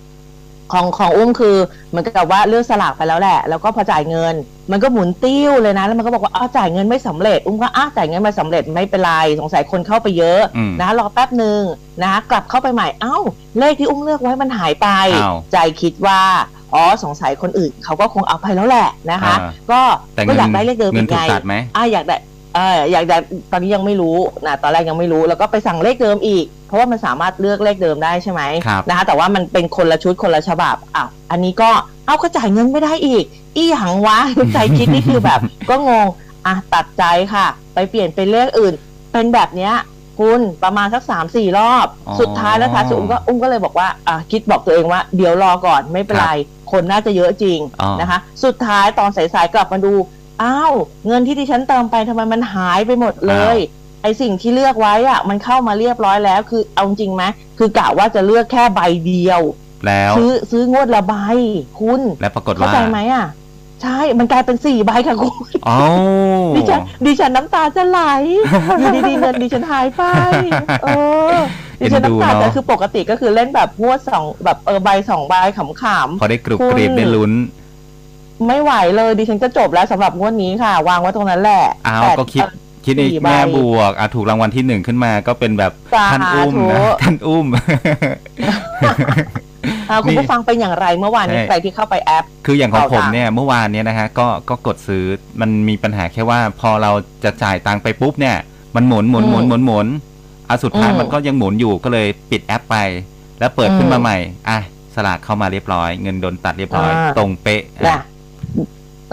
[0.71, 1.55] ของของอุ้มคือ
[1.89, 4.35] เหมือนกับว่าเลือกสลากไปแล้วแหละ แล้วก็พอจ่ายเงิน
[4.71, 11.61] มันก็หมุนติ้วเลยนะ แล้วมันก็บอกว่าอ้าวจ่ายเงินไม่สำเร็จ อุ้มก็อ้าวจ่ายเงินไม่สำเร็จไม่เป็นไรสงสัยคนเข้าไปเยอะอืมนะรอแป๊บหนึ่ง
[12.03, 13.17] นะกลับเข้าไปใหม่เอ้า
[13.59, 16.21] เลขที่อุ้มเลือกไว้มันหายไปอ้าวใจคิดว่า
[16.73, 19.81] อ๋อสงสัยคนอื่นเขาก็คงเอาไปแล้วแหละนะคะอ่าก็
[20.15, 22.17] แต่ก็เงินอยากได้เลขเดิมเงิอีนกถูไงกตัดไหมอ่าอยากได้
[22.55, 23.17] เอออยากได้
[23.51, 31.69] ตอนนี้ยังไม่รู้นะตอนแรกยังไม่รู้แล้วก็ไปสั่งเลขเดิมอีก เพราะว่ามันสามารถเลือกเลขเดิมได้ใช่ไหมครับ นะคะแต่ว่ามันเป็นคนละชุดคนละฉบับอะอันนี้ก็
[32.05, 33.23] เอาก็จ่ายเงินไม่ได้อีก
[33.57, 34.17] อี้หังวะ
[34.53, 35.39] ใจคิดนี่คือแบบ
[35.69, 36.07] ก็งง
[36.45, 38.73] อะตัดใจค่ะ ไปเปลี่ยนเป็นเลขอื่น
[39.11, 39.73] เป็นแบบเนี้ย
[40.19, 46.31] คุณประมาณสักสามสี่รอบ อ๋อ สุดท้ายแล้วท้ายสุดอุ้มก็อุ้มก็เลยบอกว่าอะคิดบอกตัวเองว่าเดี๋ยวรอก่อนไม่เป็นไร
[46.71, 49.93] คนน่าจะเยอะจริงอ๋อ นะคะ สุดท้ายตอนสายๆกลับมาดู
[50.43, 50.73] อ้าว
[51.07, 53.57] เงินที่ดิฉันเติมไปทำไมมันหายไปหมดเลย
[54.03, 57.23] ไอสิ่งที่เลือกไว้อะมันเข้ามาเรียบร้อยแล้ว คือเอาจริงไหม
[57.57, 59.41] คือกะว่าจะเลือกแค่ใบเดียว
[59.85, 61.15] แล้วซื้อซื้องวดละใบ
[61.79, 63.27] คุณและปรากฏเข้าว่าใจไหมอะ
[63.83, 65.77] ใช่ มันกลายเป็นสี่ใบค่ะคุณอ๋อ
[66.55, 68.01] ดิฉันดิฉันน้ำตาจะไหล
[68.79, 70.03] อยู่ดีๆเงินดิฉันหายไป
[70.83, 70.87] เอ
[71.33, 71.35] อ
[71.79, 77.64] ดิฉันน้ำตาเอ็นดูจะเนอะคือปกติก็คือเล่นแบบงวดสองแบบเออใบสองใบขำพอได้กรุบคุณกรีบได้ลุ้นๆ
[78.47, 82.41] ไม่ไหวเลยดิฉันก็จบแล้วสำหรับงวดนี้ค่ะ วางไว้ตรงนั้นแหละอ้าวแต่ก็คิด
[82.85, 87.45] คิดในสี่ใบแง่บวกอะถูกรางวัลที่หนึ่งขึ้นมาก็เป็นแบบสาธุท่านอุ้มนะท่านอุ้ม
[89.89, 95.05] อ่าคุณนี่ผู้ฟังเป็นอย่างไรเมื่อวานนี้ใช่ใครที่เข้าไปแอป คืออย่างของเป่าผมตังค์เนี่ยเมื่อวานเนี่ยนะฮะก็ก็กดซื้อ
[95.41, 96.91] มันมีปัญหาแค่ว่าพอเรา
[97.23, 98.35] จะจ่ายตังค์ไปปุ๊บเนี่ย
[98.75, 99.87] มันหมุนหมุนหมุนหมุนหมุน
[100.49, 102.75] อะสุดท้ายอืมมันก็ยังหมุนอยู่ก็เลยปิดแอปไป
[103.39, 104.17] แล้วเปิดขึ้นอืมมาใหม่
[104.49, 104.59] อะ
[104.95, 108.01] สลากเข้ามาเรียบร้อย เงินโดนตัดเรียบร้อยอ่าตรงเป๊ะนะอะ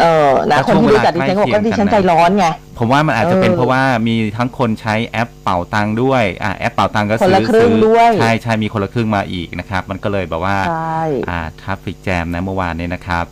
[0.00, 2.46] เออนะแล้วคนที่ช่วงรู้จักดิฉันก็บอกเวลาว่าดิฉันใกล้ใจเคียงกันนะร้อนไง
[2.78, 11.00] ผมว่ามันอาจจะเป็นเออเพราะว่ามีทั้งคนใช้แอปเป่าตังค์ด้วยอะแอปเป่าตังค์ก็คนซื้ละอครึ่งซื้อด้วยใช่ใช่มีคนละครึ่งมาอีกนะครับ มันก็เลยแบบว่าใช่
[11.30, 13.24] อ่า traffic jam นะเมื่อวานนี้นะครับ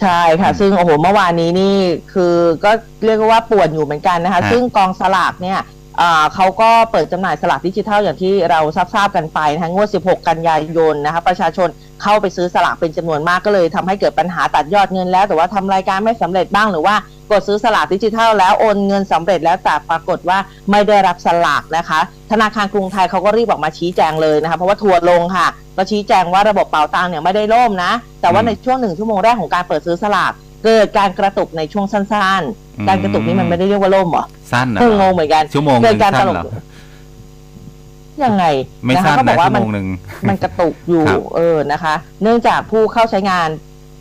[0.00, 1.76] ใช่ค่ะอืมซึ่งโอ้โหเมื่อวานนี้นี่
[2.12, 2.70] คือก็
[3.04, 5.64] เรียกว่าป่วนอยู่เหมือนกันนะคะฮะซึ่งกองสลากเนี่ยอ่า
[6.34, 11.68] เขาก็เปิดจำหน่ายสลากดิจิทัลอย่างที่เราทราบๆกันไปนะคะงวด 16 กันยายนนะคะประชาชน
[12.02, 16.94] เข้าไปซื้อสลากเป็นจำนวนมากก็เลยทำให้เกิดปัญหาตัดยอดเงินแล้ว แต่ว่าทำรายการไม่สำเร็จบ้างหรือว่า
[17.30, 20.38] กดซื้อสลากดิจิทัลแล้วโอนเงินสำเร็จแล้วแต่ปรากฏว่า
[20.70, 22.00] ไม่ได้รับสลากนะคะ
[22.30, 30.32] ธนาคารกรุงไทยเขาก็รีบออกมาชี้แจงเลยนะคะเพราะว่าทัวร์ลงค่ะก็ชี้แจงว่าระบบเป๋าตังเนี่ยไม่ได้ล่มนะ แต่ว่าในช่วงหนึ่งชั่วโมงแรกของการเปิดซื้อสลาก
[30.64, 32.00] เกิดการกระตุกในช่วงสั้
[32.40, 32.42] น
[32.78, 36.62] อืมๆการกระตุกนี้มันไม่ได้เรียกว่าล่มเหรอ สั้นนะเพิ่งงงเหมือนกัน ชั่วโมงหเกินึ่ดงการสั้นตลกเหรอ
[38.24, 38.44] ยังไง
[38.84, 39.86] ไม่นะคะสั้นเขาบนะอกว่าชั่วมันโมงหนึ่ง
[40.28, 43.48] มันกระตุกอยู่ครับเออนะคะ เนื่องจากผู้เข้าใช้งาน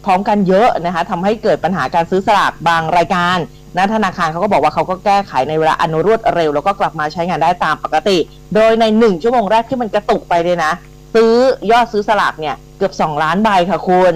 [0.06, 3.38] พร้อมกันเยอะนะคะทำให้เกิดปัญหาการซื้อสลากบางรายการ
[3.78, 8.18] นะธนาคารเขาก็บอกว่าเขาก็แก้ไขในเวลาอนุรวดเร็ว แล้วก็กลับมาใช้งานได้ตามปกติ
[8.56, 10.72] โดยในหนึ่งชั่วโมงแรกที่มันกระตุกไปเลยนะ
[11.16, 11.34] ซื้อ
[11.72, 14.14] ยอดซื้อสลากเนี่ยเกือบ 2 ล้านใบค่ะคุณ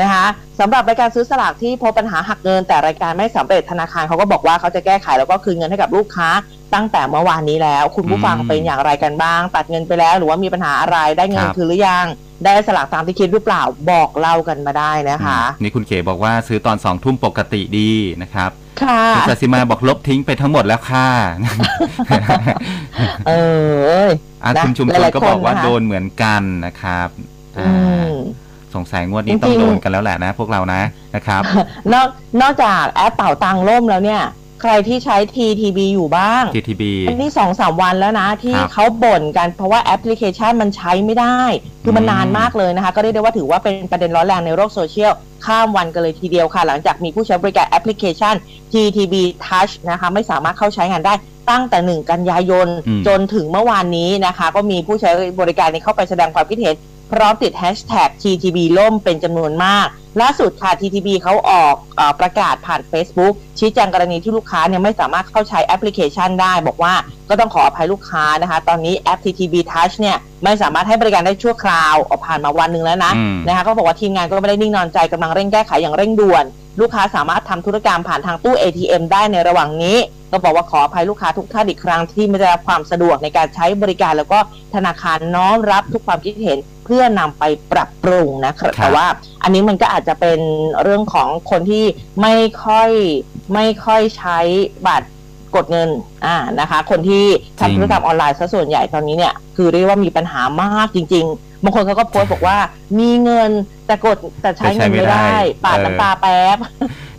[0.00, 0.26] นะคะ
[0.60, 6.28] สำหรับรายการซื้อสลากที่พบปัญหาหักเงิน แต่รายการไม่สำเร็จธนาคารเขาก็บอกว่าเขาจะแก้ไขแล้วก็คืนเงินให้กับลูกค้า
[6.74, 12.06] ตั้งแต่เมื่อวานนี้แล้ว คุณผู้ฟังอืมเป็นอย่างไรกันบ้าง ตัดเงินไปแล้ว หรือว่ามีปัญหาอะไรได้เงินครับคืนหรือยัง
[12.44, 18.50] ได้สลากตามที่คิดหรือเปล่าบอกเล่ากันมาได้นะคะอืมนี่คุณเก๋บอกว่าซื้อตอนสองทุ่มปกติดีนะครับ
[18.82, 21.08] ค่ะคุณสัสิมาบอกลบทิ้งไปทั้งหมดแล้วค่ะ
[23.28, 23.32] เอ
[23.64, 24.12] อเอ้ย
[24.44, 27.08] อะนะคุณชุมชหนลายๆก็บอกว่าคนนะคะโดนเหมือนกันนะครับ
[27.58, 28.12] อือ่าม
[28.74, 30.80] สงสัยงวดนี้ต้อจริงงๆโดนกันแล้วแหละนะ พวกเรานะ
[31.14, 31.42] นะครับ
[31.92, 32.08] นอก
[32.40, 34.22] นอกจากแอปเป่าตังล่มแล้วเนี่ย
[34.62, 41.40] ใครที่ใช้ TTB อยู่บ้าง TTB อันนี้สองสามวันแล้วนะ ที่ครับเขาบ่นกันเพราะว่าแอปพลิเคชันมันใช้ไม่ได้
[41.84, 45.12] คือมันอืมนานมากเลยนะคะ ก็เรียกได้ว่าถือว่าเป็นประเด็นร้อนแรงในโลกโซเชียล
[45.46, 48.34] ข้ามวันกันเลยทีเดียวค่ะ หลังจากมีผู้ใช้บริการแอปพลิเคชัน
[48.72, 49.14] TTB
[49.46, 51.14] Touch นะคะไม่สามารถเข้าใช้งานได้
[51.50, 56.74] ตั้งแต่ 1 กันยายนอืมจนถึงเมื่อวานนี้นะคะ ก็มีผู้ใช้บริการนี้เข้าไปแสดงความคิดเห็น
[57.12, 59.88] พร้อมติดแฮชแท็ก TTB ล่มเป็นจำนวนมาก
[60.20, 66.94] ล่าสุดค่ะ TTB เขาออกเออประกาศผ่าน Facebook ชี้แจงกรณีที่ลูกค้าเนี่ยไม่สามารถเข้าใช้แอปพลิเคชันได้ บอกว่า
[67.28, 76.44] ก็ต้องขออภัยลูกค้านะคะ ตอนนี้แอป TTB Touch เนี่ยไม่สามารถให้บริการได้ชั่วคราวออกผ่านมาวันหนึ่งแล้วนะอืมนะคะก็บอกว่าทีมงานก็ไม่ได้นิ่งนอนใจกำลังเร่งแก้ไขอย่างเร่งด่วน
[76.80, 79.98] ลูกค้าสามารถทำธุรกรรมผ่านทางตู้ ATM ได้ในระหว่างนี้
[80.32, 84.38] ก็บอกว่าขออภัยลูกค้าทุกท่านอีกครั้งที่ไม่ได้รับความสะดวกในการใช้บริการ แล้วก็
[84.74, 89.06] ธนาคารน้อมรับทุกความคิดเห็นเพื่อนำไปปรับปรุงนะครับแต่ว่า
[89.42, 90.38] อันนี้มันก็อาจจะเป็น
[90.82, 91.84] เรื่องของคนที่
[92.20, 92.90] ไม่ค่อย
[93.54, 94.38] ไม่ค่อยใช้
[94.86, 95.08] บัตร
[95.56, 95.88] กดเงิน
[96.26, 97.24] อ่านะคะ คนที่
[97.58, 102.56] จริงทำธุรกรรมออนไลน์ซะส่วนใหญ่ตอนนี้เนี่ยคือเรียกว่ามีปัญหามากจริง ๆ บางคนเขาก็โพสต์บอกว่า
[102.98, 103.50] มีเงิน
[103.86, 106.58] แต่กดแต่ใช้เงินไม่ได้ ปาดน้ำตาแป๊บ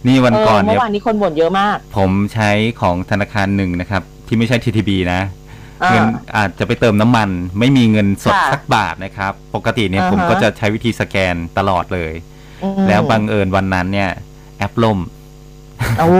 [0.07, 2.49] นี่วันเอก่ออนเมื่เนี่ยอวานนี้คนบ่นเยอะมาก ผมใช้
[2.81, 5.21] ของธนาคารหนึ่งนะครับ ที่ไม่ใช่ TTB นะ
[5.83, 12.28] อ่าเงินอาจจะไปเติมน้ำมัน ไม่มีเงินสดค่ะสักบาทนะครับ ปกติเนี่ยอ่าฮะผมก็จะใช้วิธีสแกนตลอดเลยอืม
[12.87, 14.09] แล้วบังเอิญวันนั้นเนี่ย
[14.57, 14.99] แอปล่ม
[15.99, 16.17] โอ้โห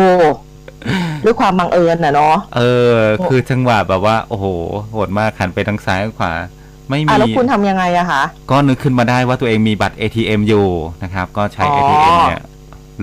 [1.25, 2.61] ด้วยความบังเอิญน่ะเนาะเอ
[2.93, 4.45] อ คือจังหวะแบบว่า โอ้โห
[4.91, 6.33] โหดมากหันไปทางซ้ายขวา
[6.87, 10.67] ไม่อะมีแล้วคุณทำยังไงอะคะก็นึกขึ้นมาได้ว่าตัวเองมีบัตร ATM อยู่
[11.03, 12.43] นะครับ ก็ใช้อ๋อ ATM เนี่ย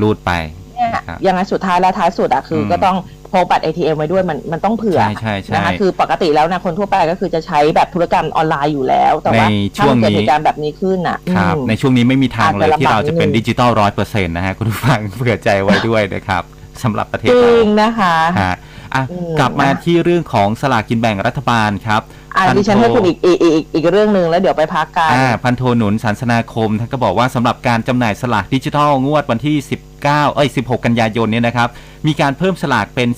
[0.01, 0.33] รูดไป
[0.75, 2.96] เนี่ยครับยังไงสุดท้ายแล้วท้ายสุดอะคืออมก็ต้อง
[3.32, 16.42] พกบัตร ATM ไว้ด้วยมันมันต้องเผื่อใช่ใช่ใช่นะคะคือปกติแล้วนะคนทั่วไปก็คือจะใช้แบบธุรกรรมออนไลน์อยู่แล้ว แต่ว่าในช่ถ้าวงมันเกิดนี้เหตุการณ์แบบนี้ขึ้นอะครับอืมในช่วงนี้ไม่มีทางเลยอาจจะที่เราจะเป็นลำบากนิดนึงดิจิตอลร้อยเปอร์เซ็นต์นะฮะคุณผู้ฟังเผื่อใจไว้ด้วยนะครับ
[16.82, 18.54] สำหรับประเทศจเราริงนะคะฮะ
[18.94, 22.02] อะอืมกลับมาที่เรื่องของสลากกินแบ่งรัฐบาลครับ
[22.34, 29.56] อะพันดิฉันโทให้คุณอีกอีกอีกอีกเรื่องหนึ่งแล้วเดี๋ยวไปพักกัน อ่าพันโทหนุนสันสนาคมท่านก็บอกว่าสำหรับการจำหน่ายสลากดิจิทัลงวดวันที่
[30.00, 31.68] 19 เอ้ย 16 กันยายนเนี่ยนะครับ
[32.06, 33.08] มีการเพิ่มสลากเป็น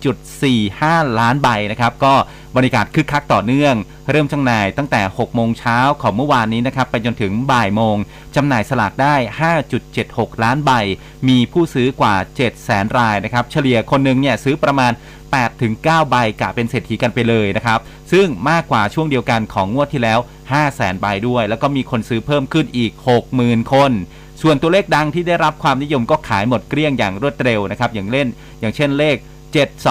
[0.00, 2.14] 11.45 ล้านใบนะครับ ก็
[2.56, 3.74] บริการคึกคักต่อเนื่อง
[4.10, 7.96] เริ่มจำหน่ายตั้งแต่ 6 โมงเช้าของเมื่อวานนี้นะครับ ไปจนถึงบ่ายโมง
[8.36, 9.14] จำหน่ายสลากได้
[9.78, 10.72] 5.76 ล้านใบ
[11.28, 14.92] มีผู้ซื้อกว่า7แสนรายนะครับ เฉลี่ยคนหนึ่งเนี่ยซื้อประมาณ
[15.42, 17.80] 8ถึง9ใบกะเป็นเศรษฐีกันไปเลยนะครับ
[18.12, 22.92] ซึ่งมากกว่าช่วงเดียวกันของงวดที่แล้ว5แสนใบด้วย แล้วก็มีคนซื้อเพิ่มขึ้นอีก
[23.32, 23.92] 60,000 คน
[24.42, 28.28] ส่วนตัวเลขดังที่ได้รับความนิยมก็ขายหมดเกลี้ยงอย่างรวดเร็วนะครับ อย่างเล่น
[28.60, 29.16] อย่างเช่นเลข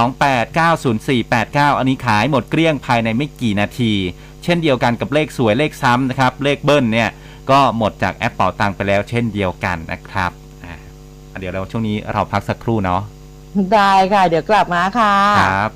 [0.07, 3.93] 728 90489อันนี้ขายหมดเกลี้ยงภายในไม่กี่นาที
[4.43, 7.09] เช่นเดียวกันกับเลขสวยเลขซ้ำนะครับ เลขเบิ้ลเนี่ย
[7.51, 10.31] ก็หมดจากแอปเป่าตังไปแล้วเช่นเดียวกันนะครับ
[11.39, 13.01] เดี๋ยวเราช่วงนี้เราพักสักครู่เนาะ
[13.73, 15.71] ได้ค่ะ เดี๋ยวกลับมาค่ะ ครับ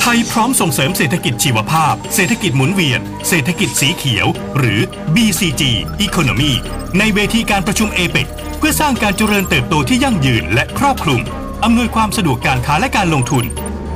[0.00, 4.26] ไทยพร้อมส่งเสริมเศรษฐกิจชีวภาพ เศรษฐกิจหมุนเวียน เศรษฐกิจสีเขียว
[4.58, 4.80] หรือ
[5.14, 5.62] BCG
[6.06, 6.52] Economy
[6.98, 8.16] ในเวทีการประชุมเอเป
[8.58, 11.20] เพื่อสร้างการเจริญเติบโตที่ยั่งยืนและครอบคลุม
[11.64, 13.44] อำนวยความสะดวกการค้าและการลงทุน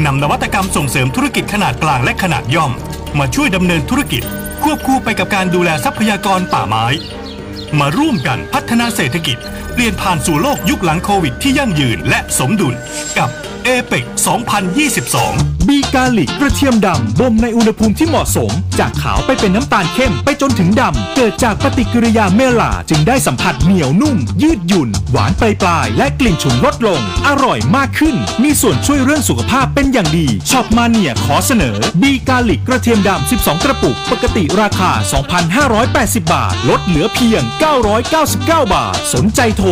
[0.04, 2.72] นำนวัตกรรมส่งเสริมธุรกิจขนาดกลางและขนาดย่อม
[3.18, 4.22] มาช่วยดำเนินธุรกิจ
[4.62, 6.86] ควบคู่ไปกับการดูแลทรัพยากรป่าไม้
[7.80, 9.38] มาร่วมกันพัฒนาเศรษฐกิจ
[9.74, 12.74] เปลี่ยนผ่านสู่โลกยุคหลังโควิดที่ยั่งยืนและสมดุล
[13.18, 13.30] กับ
[13.64, 14.04] เอเปก
[14.86, 34.90] 2022 บีกาลิกกระเทียมดำบ่มในอุณหภูมิที่เหมาะสม จากขาวไปเป็นน้ำตาลเข้มไปจนถึงดำ เกิดจากปฏิกิริยาเมลาจึงได้สัมผัสเหนียวนุ่ม ยืดหยุ่น หวานปลายปลายและกลิ่นฉุนลดลง อร่อยมากขึ้น มีส่วนช่วยเรื่องสุขภาพเป็นอย่างดี Shop Mania ขอเสนอบีกาลิกกระเทียมดำ 12 กระปุก ปกติราคา
[35.62, 37.42] 2,580 บาท ลดเหลือเพียง
[38.08, 39.68] 999 บาท สนใจโทร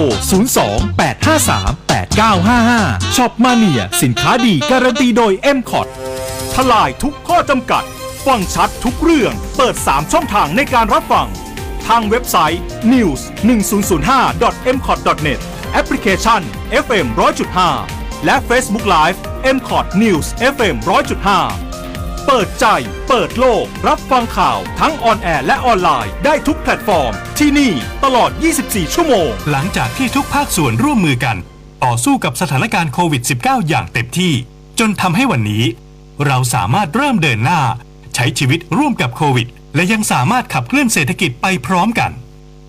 [0.60, 5.86] 02 853 8955ช็อปมาเนียสินค้าดีการันตีโดย m c o t
[6.54, 7.84] ทลายทุกข้อจำกัด
[8.26, 11.28] ฟังชัดทุกเรื่อง เปิด 3 ช่องทางในการรับฟัง
[11.88, 15.40] ทางเว็บไซต์ news 1 0 0 5 m c o t net
[15.72, 16.40] แอปพลิเคชัน
[16.84, 17.06] FM
[17.70, 19.18] 100.5 และ Facebook Live
[19.56, 20.76] m c o t News FM
[21.56, 22.66] 100.5 เปิดใจ
[23.08, 27.72] เปิดโลก รับฟังข่าวทั้ง on air และออนไลน์ได้ทุกแพลตฟอร์ม ที่นี่
[28.04, 28.30] ตลอด
[28.62, 31.36] 24 ชั่วโมง หลังจากที่ทุกภาคส่วนร่วมมือกัน
[31.84, 34.32] ต่อสู้กับสถานการณ์โควิด -19 อย่างเต็มที่
[34.78, 35.64] จนทำให้วันนี้
[36.26, 37.60] เราสามารถเริ่มเดินหน้า
[38.14, 42.10] ใช้ชีวิตร่วมกับโควิด และยังสามารถขับเคลื่อนเศรษฐกิจไปพร้อมกัน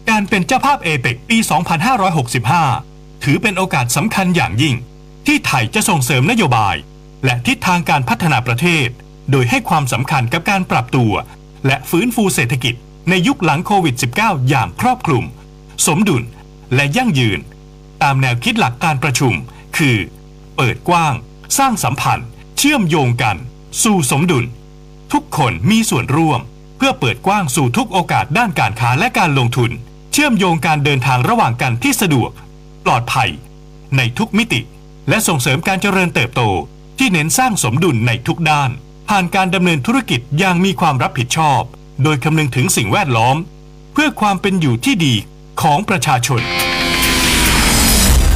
[0.09, 1.37] การเป็นเจ้าภาพเอเปกปี
[2.71, 4.75] 2565 ถือเป็นโอกาสสำคัญอย่างยิ่ง
[5.27, 6.75] ที่ไทยจะส่งเสริมนโยบาย
[7.25, 8.87] และทิศทางการพัฒนาประเทศ
[9.31, 11.13] โดยให้ความสำคัญกับการปรับตัว
[11.65, 12.75] และฟื้นฟูเศรษฐกิจ
[13.09, 15.23] ในยุคหลังโควิด -19 อย่างครอบคลุม
[15.87, 16.23] สมดุล
[16.75, 17.39] และยั่งยืน
[18.03, 19.33] ตามแนวคิดหลักการประชุม
[19.77, 19.97] คือ
[20.55, 21.13] เปิดกว้าง
[21.57, 23.37] สร้างสัมพันธ์ เชื่อมโยงกัน
[23.83, 24.45] สู่สมดุล
[25.13, 26.39] ทุกคนมีส่วนร่วม
[26.77, 29.71] เพื่อเปิดกว้างสู่ทุกโอกาสด้านการค้าและการลงทุน
[30.11, 32.31] เชื่อมโยงการเดินทางระหว่างกันที่สะดวก
[32.85, 33.29] ปลอดภัย
[33.97, 34.61] ในทุกมิติ
[35.09, 36.41] และส่งเสริมการเจริญเติบโต
[36.99, 38.69] ที่เน้นสร้างสมดุลในทุกด้าน
[39.09, 41.61] ผ่านการดำเนินธุรกิจอย่างมีความรับผิดชอบ
[42.03, 43.37] โดยคำนึงถึงสิ่งแวดล้อม
[43.93, 45.13] เพื่อความเป็นอยู่ที่ดี
[45.61, 46.43] ของประชาชน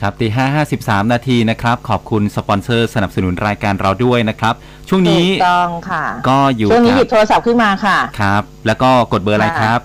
[0.00, 4.54] ครับตีห้าห้าสิบสามนาทีนะครับ ขอบคุณสปอนเซอร์สนับสนุนรายการเราด้วยนะครับ
[4.88, 9.80] ช่วงนี้ถูกต้องค่ะ ก็อยู่ช่วงนี้หยิกับบโทรศัพท์ขึ้นมาค่ะ ครับ แล้วก็กดเบอร์อะไรครับ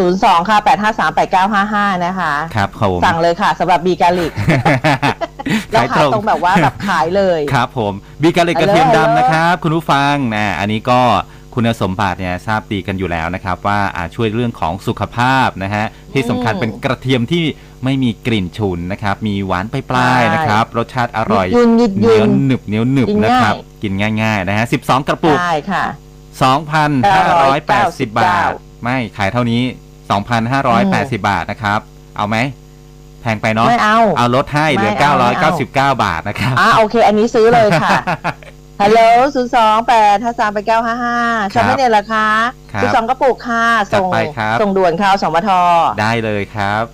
[0.00, 1.16] 02ค่ะ853
[1.56, 4.32] 8955นะคะ ครับผมสั่งเลยค่ะสำหรับบีกาลิก
[5.72, 11.00] เราขายตรงแบบว่าแบบขายเลย ครับผมบีกาเล็กกระเทียมดำนะครับ คุณผู้ฟังนะอันนี้ก็
[11.62, 17.44] คุณสมบัติเนี่ยทราบดีกันอยู่แล้วนะครับ ว่าอ่าช่วยเรื่องของสุขภาพนะฮะที่สำคัญอืมเป็นกระเทียมที่
[17.84, 23.92] ไม่มีกลิ่นฉุนนะครับ มีหวานปลายๆนะครับ รสชาติอร่อยยืนยืนเหยืนียวนหนึบเหนียวหนึบกินนะครับง่ายกิน
[24.22, 25.84] ง่ายๆนะฮะ12 กระปุกได้ค่ะ
[27.00, 28.50] 2,580 บาท
[28.82, 29.62] ไม่ขายเท่านี้
[30.44, 31.80] 2,580 บาทนะครับ
[32.16, 32.36] เอาไหม
[33.20, 35.52] แพงไปเนาะไม่เอาเอาลดให้เหลือ ไม่เอาไม่เอา
[35.96, 37.90] 999 บาทนะครับ อ่าโอเค อันนี้ซื้อเลยค่ะ
[38.82, 39.00] ฮัลโหล
[39.34, 42.24] 0 2 8 5 3 8 9 5 5ชอบไม่เนี่ยราคา
[42.72, 45.50] ครับสิบสองกระปุกค่ะจัดส่งไปครับส่งด่วนข่าวสมท
[46.00, 46.84] ได้เลยครับ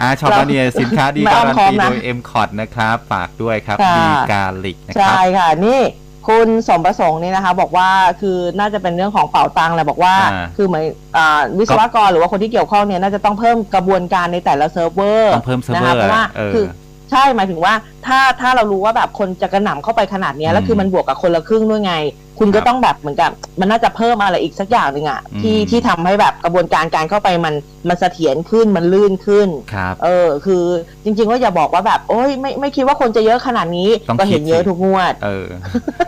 [0.00, 5.80] อาช็อปเรามาเนี่ยสินค้าดีไม่กาอ้อมรันค้อมตีนะโดย M c o t นะครับ ฝากด้วยครับค่ะดีกาลิกนะคใช่รับค่ะ นี่
[6.28, 10.84] คุณสมประสงค์นี่นะคะ บอกว่าคือน่าจะเป็นเรื่องของเป่าตังค์แหละบอกว่าอ่า คือเหมือน
[11.16, 16.64] อ่าวิศวกรหรือว่าคนที่เกี่ยวข้องเนี่ยน่าจะต้องเพิ่มกระบวนการในแต่ละเซิร์ฟเวอร์ต้องเพิ่มเซิร์ฟเวอร์คะเพราะว่าเออคือ
[17.10, 17.74] ใช่หมายถึงว่า
[18.06, 21.94] ถ้าถ้าเรารู้ว่าแบบคนจะกระหน่ำเข้าไปขนาดเนี้ยแล้วอืมคือมันบวกกับคนละครึ่งด้วยไง
[22.38, 27.54] คุณคก็รับต้องแบบเหมือนกับ มันน่าจะเพิ่มอะไรอีกสักอย่างหนึ่งอะที่อืมที่ทำให้แบบกระบวนการการเข้าไปมัน
[27.88, 30.64] มันเสถียรขึ้นมันลื่นขึ้นครับเออ คือ
[31.04, 35.46] จริง ๆ ก็อย่าบอกว่าแบบโอ้ยไม่ไม่คิดว่าคนจะเยอะขนาดนี้ต้องก็เห็นคิดเยอะสิทุกงวด เออ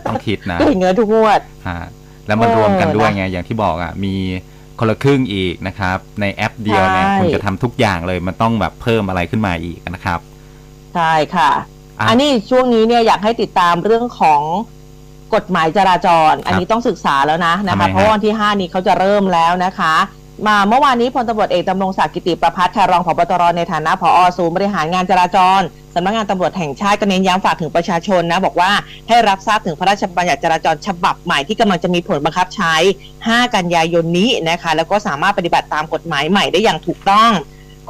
[0.06, 1.78] ต้องคิดนะก็เห็นเยอะทุกงวดฮะ
[2.26, 4.14] แล้วมันเออรวมกันด้วยนะไงอย่างที่บอกอะมี
[4.78, 10.20] คนละครึ่งอีกนะครับ ในแอปเดียวเนี่ยใช่คุณจะทำทุกอย่างเลยมันต้องแบบเพิ่มอะไรขึ้นมาอีกนะครับ
[10.96, 11.50] ใช่ค่ะ
[11.98, 14.42] อะ อันนี้ช่วงนี้เนี่ยอยากให้ติดตามเรื่องของ
[15.34, 19.94] กฎหมายจราจร อันนี้ต้องศึกษาแล้วนะนะทำไมคะฮะเพราะว่าวันที่ 5 นี้เขาจะเริ่มแล้วนะคะ
[20.46, 25.60] มาเมื่อวานนี้พลตำรวจเอกดำรงศักดิ์กิติประพัฒน์ค่ะรองผบตรในฐานะผอศูนย์บริหารงานจราจร
[25.94, 28.70] สำนักงานตำรวจแห่งชาติก็เน้นย้ำฝากถึงประชาชนนะ บอกว่า
[29.08, 32.74] ให้รับทราบถึงพระราชบัญญัติจราจรฉบับใหม่ที่กำลังจะมีผลบังคับใช้
[33.14, 37.30] 5 กันยายนนี้นะคะ แล้วก็สามารถปฏิบัติตามกฎหมายใหม่ได้อย่างถูกต้อง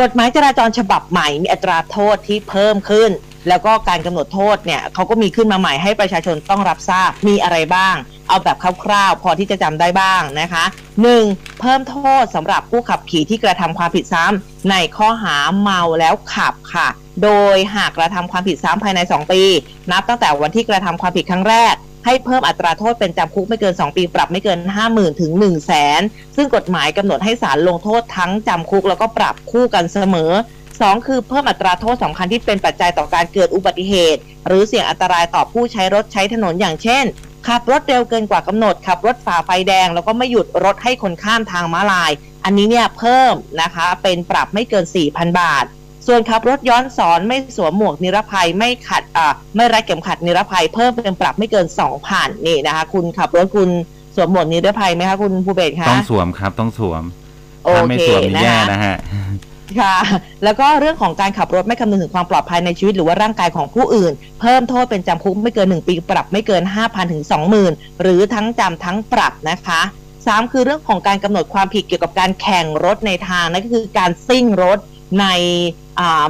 [0.02, 3.10] กฎหมายจราจรฉบับใหม่มีอัตราโทษที่เพิ่มขึ้น
[3.48, 7.94] แล้วก็การกำหนดโทษเนี่ยเขาก็มีขึ้นมาใหม่ให้ประชาชนต้องรับทราบมีอะไรบ้าง
[8.28, 10.64] เอาแบบคร่าวๆ พอที่จะจำได้บ้างนะคะ
[11.12, 11.60] 1.
[11.60, 16.88] เพิ่มโทษสำหรับผู้ขับขี่ที่กระทำความผิดซ้ำในข้อหาเมาแล้วขับค่ะ
[17.22, 19.42] โดยหากกระทำความผิดซ้ำภายใน 2 ปี
[19.92, 21.74] นับตั้งแต่วันที่กระทำความผิดครั้งแรก
[22.06, 24.58] ให้เพิ่มอัตราโทษเป็นจำคุกไม่เกิน 2 ปีปรับไม่เกิน
[24.90, 26.00] 50,000ถึง1 0 0 0 0แสน
[26.36, 30.32] ซึ่งกฎหมายกำหนดให้ศาลลงโทษทั้งจำคุกแล้วก็ปรับคู่กันเสมอ
[30.70, 37.04] 2 คือเพิ่มอัตราโทษสำคัญที่เป็นปัจจัยต่อการเกิดอุบัติเหตุ หรือเสี่ยงอันตรายต่อผู้ใช้รถใช้ถนนอย่างเช่น
[37.46, 42.12] ขับรถเร็วเกินกว่ากำหนด ขับรถฝ่าไฟแดง แล้วก็ไม่หยุดรถให้คนข้ามทางม้าลาย
[42.44, 45.64] อันนี้เนี่ยเพิ่มนะคะเป็นปรับไม่เกิน 4,000 บาท
[46.06, 51.66] ส่วนขับรถย้อนสอนไม่สวมหมวกนิรภัยไม่ขัดอ่าไม่รัดเข็มขัดนิรภัยเพิ่มเป็นปรับไม่เกิน
[52.06, 53.70] 2,000นี่นะคะ คุณขับรถคุณ
[54.16, 57.02] สวมหมวกนิรภัยไหมคะคุณภูเบศคะต้องสวมครับต้องสวม
[57.64, 58.96] โอถ้าไม่เคสวมนี่นะแย่คะนะฮะ
[59.80, 59.96] ค่ะ
[60.44, 67.22] แล้วก็เรื่องของการขับรถไม่คำนึงถึงความปลอดภัยในชีวิตหรือว่าร่างกายของผู้อื่น เพิ่มโทษเป็นจำคุกไม่เกิน 1 ปี ปรับไม่เกิน 5,000ถึง
[67.62, 69.80] 20,000 หรือทั้งจำทั้งปรับนะคะ
[70.26, 74.78] สามคือเรื่องของการกำหนดความผิดเกี่ยวกับการแข่งรถในทางนั่นก็คือการซิ่งรถ
[75.20, 75.85] ในอ่า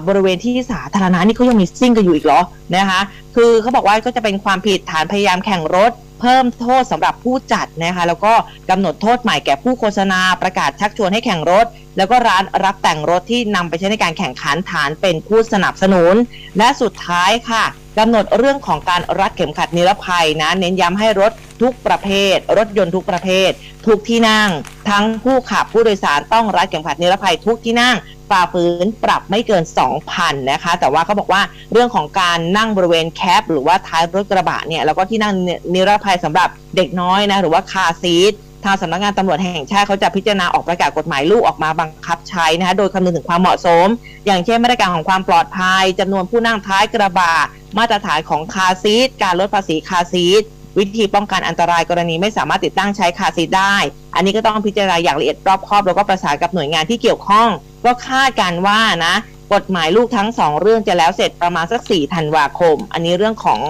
[0.07, 2.41] บริเวณที่สาธารณะนี่เขายังมีซิ่งกันอยู่อีกเหรอ
[2.77, 3.01] นะคะ
[3.37, 8.33] คือเขาบอกว่าก็จะเป็นความผิดฐานพยายามแข่งรถเพิ่มโทษสำหรับผู้จัดนะคะแล้วก็
[8.71, 16.15] กำหนดโทษใหม่แก่ผู้โฆษณาประกาศชักชวนให้แข่งรถ แล้วก็ร้านรับแต่งรถที่นำไปใช้ในการแข่งขันฐานเป็นผู้สนับสนุน
[16.59, 17.65] และสุดท้ายค่ะ
[17.99, 21.33] กำหนดเรื่องของการรัดเข็มขัดนิรภัยนะ เน้นย้ำให้รถ
[21.63, 23.51] ทุกประเภท รถยนต์ทุกประเภท
[23.87, 24.51] ทุกที่นั่ง
[24.91, 27.97] ทั้งผู้ขับผู้โดยสารต้องรัดเข็มขัดนิรภัยทุกที่นั่ง
[28.31, 29.63] ฝ่าฝืนปรับไม่เกิน
[30.07, 31.43] 2,000 นะคะ แต่ว่าเขาบอกว่า
[31.73, 35.35] เรื่องของการนั่งบริเวณแคป หรือว่าท้ายรถกระบะเนี่ย แล้วก็ที่นั่ง
[35.75, 38.33] นิรภัยสำหรับเด็กน้อยนะ หรือว่าคาซีท
[38.67, 43.87] ทางสำนักงานตำรวจแห่งชาติเขาจะพิจารณาออกประกาศกฎหมายลูกออกมาบังคับใช้นะคะโดยคำนึงถึงความเหมาะสม
[44.27, 47.35] อย่างเช่นมาตรการของความปลอดภัยจำนวนผู้นั่งท้ายกระบะ
[47.79, 50.43] มาตรฐานของคาซีทการลดภาษีคาซีท
[50.79, 53.77] วิธีป้องกันอันตรายกรณีไม่สามารถติดตั้งใช้คาซีทได้
[54.15, 57.49] อันนี้ก็ต้องพิจารณาอย่างละเอียดรอบคอบแล้วก็ประสานกับหน่วยงานที่เกี่ยวข้อง
[57.85, 59.15] ก็คาดการว่านะ
[59.55, 63.61] กฎหมายลูกทั้งสองเรื่องจะแล้วเสร็จประมาณสัก4ธันวาคม อันนี้เรื่องของ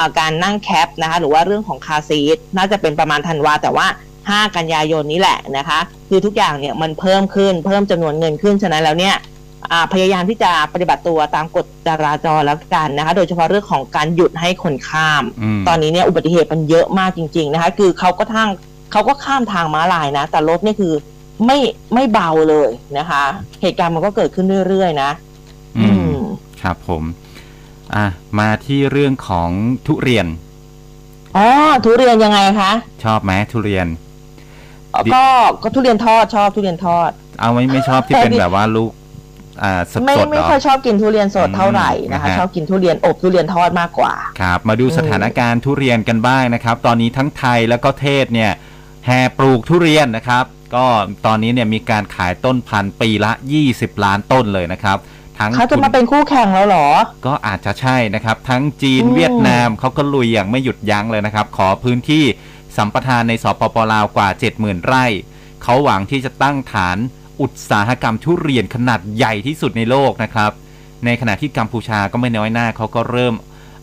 [0.00, 3.86] อาการนั่งแคปนะคะหรือว่าเรื่องของคาซีทน่าจะเป็นประมาณธันวาแต่ว่า
[4.34, 9.16] 5 กันยายนนี้แหละนะคะ คือทุกอย่างเนี่ยมันเพิ่มขึ้นเพิ่มจำนวนเงินขึ้นฉะนั้นแล้วเนี่ย
[9.72, 18.48] อ่าพยายามที่จะปฏิบัติตัวตามกฎจราจรแล้วกันนะคะ โดยเฉพาะเรื่องของการหยุดให้คนข้ามอืมตอนนี้เนี่ยอุบัติเหตุมันเยอะมากจริง ๆนะคะ คือเขาก็ทาง
[18.92, 20.94] เขาก็ข้ามทางม้าลายนะ แต่รถเนี่ยคือ
[21.46, 21.58] ไม่
[21.94, 23.24] ไม่เบาเลยนะคะ
[23.62, 25.10] เหตุการณ์มันก็เกิดขึ้นเรื่อยๆนะ
[25.78, 26.18] อือืมม
[26.62, 27.02] ครับผม
[27.94, 28.06] อะ
[28.38, 29.48] มาที่เรื่องของ
[29.86, 30.26] ทุเรียน
[31.36, 31.46] อ๋อ
[31.84, 32.72] ทุเรียนยังไงคะ
[33.04, 34.05] ชอบไหมทุเรียนอ๋อดิ
[35.14, 35.26] ก็
[35.62, 38.92] ก็ทุเรียนทอดชอบทุเรียนทอด เอาไม่ไม่ชอบที่แต่เป็นดิแบบว่าลูก
[39.62, 48.52] อ่าสดไม่สดไม่เหรอค่อยชอบกินทุเรียนสดเท่าไหร่นะคะอืมนะฮะชอบกินทุเรียนอบทุเรียนทอดมากกว่าครับมาดูอืมสถานการณ์ทุเรียนกันบ้างนะครับ ตอนนี้ทั้งไทยแล้วก็เทศเนี่ย
[49.06, 50.44] แห่ปลูกทุเรียนนะครับ
[50.74, 50.86] ก็
[51.26, 53.32] ตอนนี้เนี่ยมีการขายต้นพันธุ์ปีละ
[53.68, 54.98] 20 ล้านต้นเลยนะครับ
[55.38, 56.88] ทั้งเขาจะคุณมาเป็นคู่แข่งแล้วเหรอ
[57.26, 62.24] ก็อาจจะใช่นะครับ ทั้งจีนอืมเวียดนามเขาก็ลุยอย่างไม่หยุดยั้งเลยนะครับ ขอพื้นที่
[62.76, 65.04] สัมปทานในสปปลาวกว่า 70,000 ไร่
[65.62, 66.98] เขาหวังที่จะตั้งฐาน
[67.40, 70.50] อุตสาหกรรมทุเรียนขนาดใหญ่ที่สุดในโลกนะครับ
[71.04, 73.34] ในขณะที่กัมพูชาก็ไม่น้อยหน้าเขาก็เริ่ม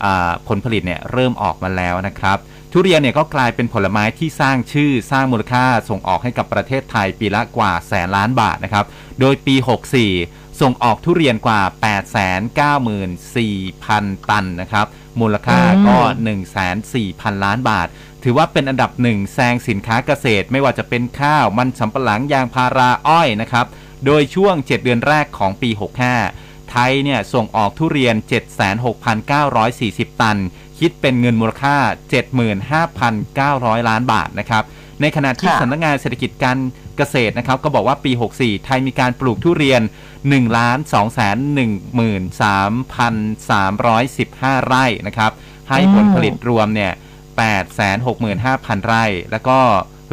[0.04, 2.38] อ่าผลผลิตเนี่ยเริ่มออกมาแล้วนะครับ
[2.72, 8.86] ทุเรียนเนี่ยก็กลายเป็นผลไม้ที่สร้างชื่อสร้างมูลค่าส่งออกให้กับประเทศไทยปีละกว่าแสนล้านบาทนะครับ
[9.20, 9.56] โดยปี
[10.10, 11.62] 64 ส่งออกทุเรียนกว่า
[13.02, 14.86] 894,000 ตันนะครับ
[15.22, 15.98] มูลค่าก็
[16.72, 17.88] 1,400,000 ล้านบาท
[18.24, 23.66] ถือว่าเป็นอันดับหนึ่งแซงสินค้าเกษตร ไม่ว่าจะเป็นข้าวมันสำปะหลังยางพาราอ้อยนะครับ
[24.06, 25.70] โดยช่วง 7 เดือนแรกของปี
[26.20, 28.16] 65 ไทยเนี่ยส่งออกทุเรียน
[28.98, 30.38] 76,940 ตัน
[30.80, 31.78] คิดเป็นเงินมูลค่า
[33.80, 34.64] 75,900 ล้านบาทนะครับ
[35.02, 36.58] ในขณะที่ค่ะสำนักงานเศรษฐกิจการ
[36.98, 39.82] เกษตรนะครับ ก็บอกว่าปี 64 ไทยมีการปลูกทุเรียน
[40.18, 41.38] 1ล้าน2แสน
[43.78, 45.32] 13,315 ไร่นะครับ
[45.70, 46.92] ให้ผลผลิตรวมเนี่ย
[47.36, 49.60] 865,000 ไร่ แล้วก็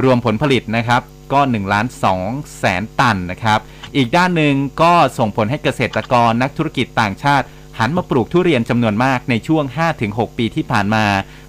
[0.02, 1.02] รวมผลผลิตนะครับ
[1.32, 1.86] ก็1ล้าน
[2.20, 3.60] 2แสนตันนะครับ
[3.96, 7.46] อีกด้านหนึ่งก็ส่งผลให้เกษตรกรนักธุรกิจต่างชาติ
[7.78, 9.64] หันมาปลูกทุเรียนจำนวนมากในช่วง
[10.00, 11.04] 5-6 ปีที่ผ่านมา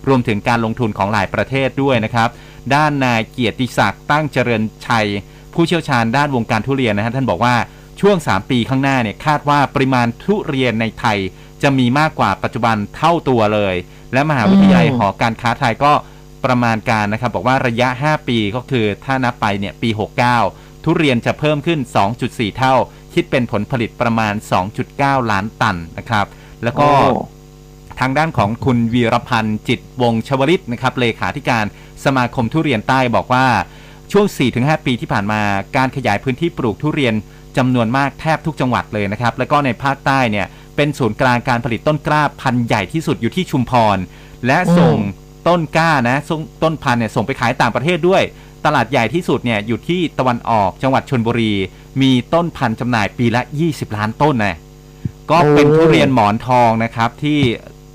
[0.07, 2.29] รวมถึงการลงทุนของหลายประเทศด้วยนะครับ
[2.75, 5.07] ด้านนายเกียรติศักดิ์ตั้งเจริญชัย
[5.53, 7.55] ผู้เชี่ยวชาญด้านวงการทุเรียนนะฮะท่านบอกว่า
[8.01, 11.17] ช่วง 3 ปีข้างหน้าเนี่ยคาดว่าปริมาณทุเรียนในไทย
[11.63, 13.75] จะมีมากกว่าปัจจุบันเท่าตัวเลย
[14.13, 15.93] และมหาวิทยาลัยอืมหอการค้าไทยก็
[16.45, 19.89] ประมาณการนะครับ บอกว่าระยะ 5 ปีก็คือถ้านับไปเนี่ยปี
[20.37, 21.79] 69 ทุเรียนจะเพิ่มขึ้น
[22.19, 22.73] 2.4 เท่า
[23.13, 24.33] คิดเป็นผลผลิตประมาณ
[24.81, 26.25] 2.9 ล้านตันนะครับ
[26.63, 27.15] แล้วก็โอ้
[27.99, 31.65] ทางด้านของคุณวีรพันธ์จิตวงศ์ชวลิตนะครับเลขาธิการ
[32.05, 33.45] สมาคมทุเรียนใต้บอกว่า
[34.11, 35.41] ช่วง 4-5 ปีที่ผ่านมา
[35.77, 37.13] การขยายพื้นที่ปลูกทุเรียน
[37.57, 43.97] จำนวนมากแทบทุกจังหวัดเลยนะครับ แล้วก็ในภาคใต้เนี่ย เป็นศูนย์กลางการผลิตต้นกล้าพันธุ์ใหญ่ที่สุดอยู่ที่ชุมพร
[44.47, 44.97] และส่ง
[45.47, 48.23] ต้นกล้านะส่งต้นพันธุ์เนี่ยส่งไปขายต่างประเทศด้วย
[48.65, 51.53] ตลาดใหญ่ที่สุดเนี่ยอยู่ที่ตะวันออกจังหวัดชนบุรี
[52.01, 54.57] มีต้นพันธุ์จำหน่ายปีละ 20 ล้านต้นนะ
[55.31, 57.39] ก็เป็นทุเรียนหมอนทองนะครับที่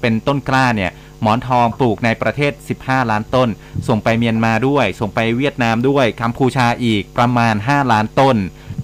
[0.00, 0.90] เป็นต้นกล้าเนี่ย
[1.22, 2.52] หมอนทองปลูกในประเทศ
[2.82, 3.48] 15 ล้านต้น
[3.88, 8.36] ส่งไปเมียนมาด้วย ส่งไปเวียดนามด้วย กัมพูชาอีกประมาณ 5 ล้านต้น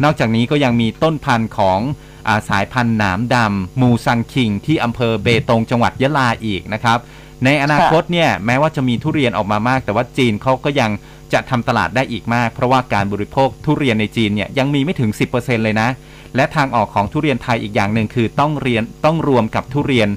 [0.04, 2.11] นอกจากนี้ก็ยังมีต้นพันธุ์ของอา
[2.48, 6.98] สายพันธุ์หนามดำมูซังคิง ที่อำเภอเบตงจังหวัดยะลาอีกนะครับ
[7.44, 10.90] ในอนาคตเนี่ยแม้ว่าจะมีทุเรียนออกมามาก แต่ว่าจีนเขาก็ยัง
[11.32, 15.88] จะทำตลาดได้อีกมาก เพราะว่าการบริโภคทุเรียนในจีนเนี่ยยังมีไม่ถึง 10%เลยนะ
[16.36, 20.08] และทางออกของทุเรียนไทยอีกอย่างหนึ่งคือต้องเรียนต้องรวมกับทุเรียน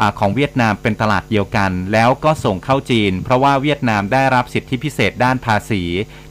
[0.00, 5.82] อาของเวียดนามเป็นตลาดเดียวกัน แล้วก็ส่งเข้าจีน เพราะว่าเวียดนามได้รับสิทธิพิเศษด้านภาษี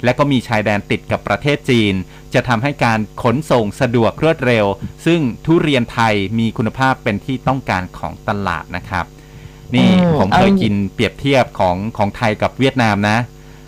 [0.03, 1.93] และก็มีชายแดนติดกับประเทศจีน
[2.33, 4.65] จะทำให้การขนส่งสะดวกรวดเร็ว
[5.05, 9.05] ซึ่งทุเรียนไทยมีคุณภาพเป็นที่ต้องการของตลาดนะครับ
[9.75, 13.17] นี่อืมผมเคยเอากินเปรียบเทียบของของไทยกับเวียดนามนะ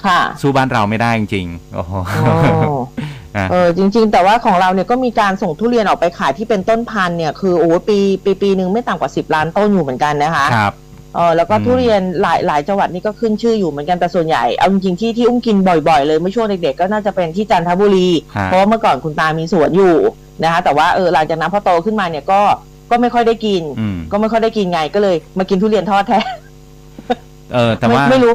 [0.06, 1.94] ค่ะสู้บ้านเราไม่ได้จริงๆโอ้โห
[2.28, 3.21] อ๋ออะ
[3.52, 10.74] เออจริง ๆ แต่ว่าของเราเนี่ยก็มีการส่งทุเรียนออกไปขายที่เป็นต้นพันธุ์เนี่ยคือโอ้ปีปีปีหนึ่งไม่ต่ำกว่า 10 ล้านต้นอยู่เหมือนกันนะคะครับ
[11.16, 19.96] เออแล้วก็อืมทุเรียนหลายหลายจังหวัดนี่ก็ขึ้นชื่ออยู่เหมือนกันแต่ส่วนใหญ่เอาจริงๆที่ที่อุ้มกินบ่อยๆเลยเมื่อช่วงเด็กๆก็น่าจะเป็นที่จันทบุรีฮะเพราะว่าเมื่อก่อนคุณตามีสวนอยู่
[20.44, 22.42] นะคะแต่ว่าเออหลังจากนั้นพอโตขึ้นมาเนี่ยก็
[22.92, 26.26] ก็ไม่ค่อยได้กินอืมก็ไม่ค่อยได้กินไงก็เลย มากินทุเรียนทอดแทน
[27.54, 28.34] เออแต่ไม่ว่าไม่รู้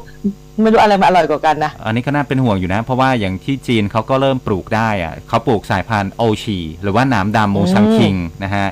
[0.62, 8.66] ไม่รู้อะไรมาอร่อยกว่ากันนะ อันนี้ก็น่าเป็นห่วงอยู่นะ เพราะว่าอย่างที่จีนเขาก็เริ่มปลูกได้อะเขาปลูกสายพันธุ์โอชีหรือว่าหนามดำมูซังคิงนะฮะ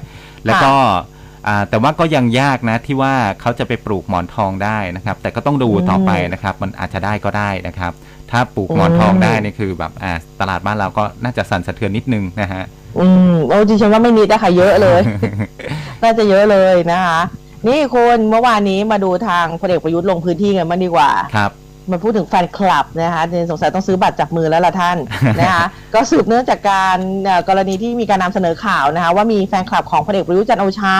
[0.46, 0.74] แล้วก็
[1.48, 7.92] อ่าแต่ว่าก็ยังยากนะที่ว่าเขาจะไปปลูกหมอนทองได้นะครับ แต่ก็ต้องดูต่อไปนะครับ มันอาจจะได้ก็ได้นะครับ
[8.30, 12.62] ถ้าปลูกหมอนทองได้นี่คือแบบอ่าตลาดบ้านเราก็น่าจะสั่นสะเทือนนิดนึงนะฮะ
[12.98, 15.00] อืมโอ้จริงๆว่าไม่นิดนะคะเยอะเลย
[16.02, 17.20] น่าจะเยอะเลยนะคะ
[17.68, 21.50] นี่คุณเมื่อวานนี้มาดูทางพลเอกประยุทธ์ลงพื้นที่กันมางดีกว่า ครับ
[21.90, 24.96] มาพูดถึงแฟนคลับนะคะเนี่ยสงสัยต้องซื้อบัตรจับมือแล้วล่ะท่าน
[25.40, 30.96] นะคะก็สืบเนื่องจากการเอ่อกรณีที่มีการนำเสนอข่าวนะคะว่ามีแฟนคลับของพลเอกประยุทธ์จันทร์โอชา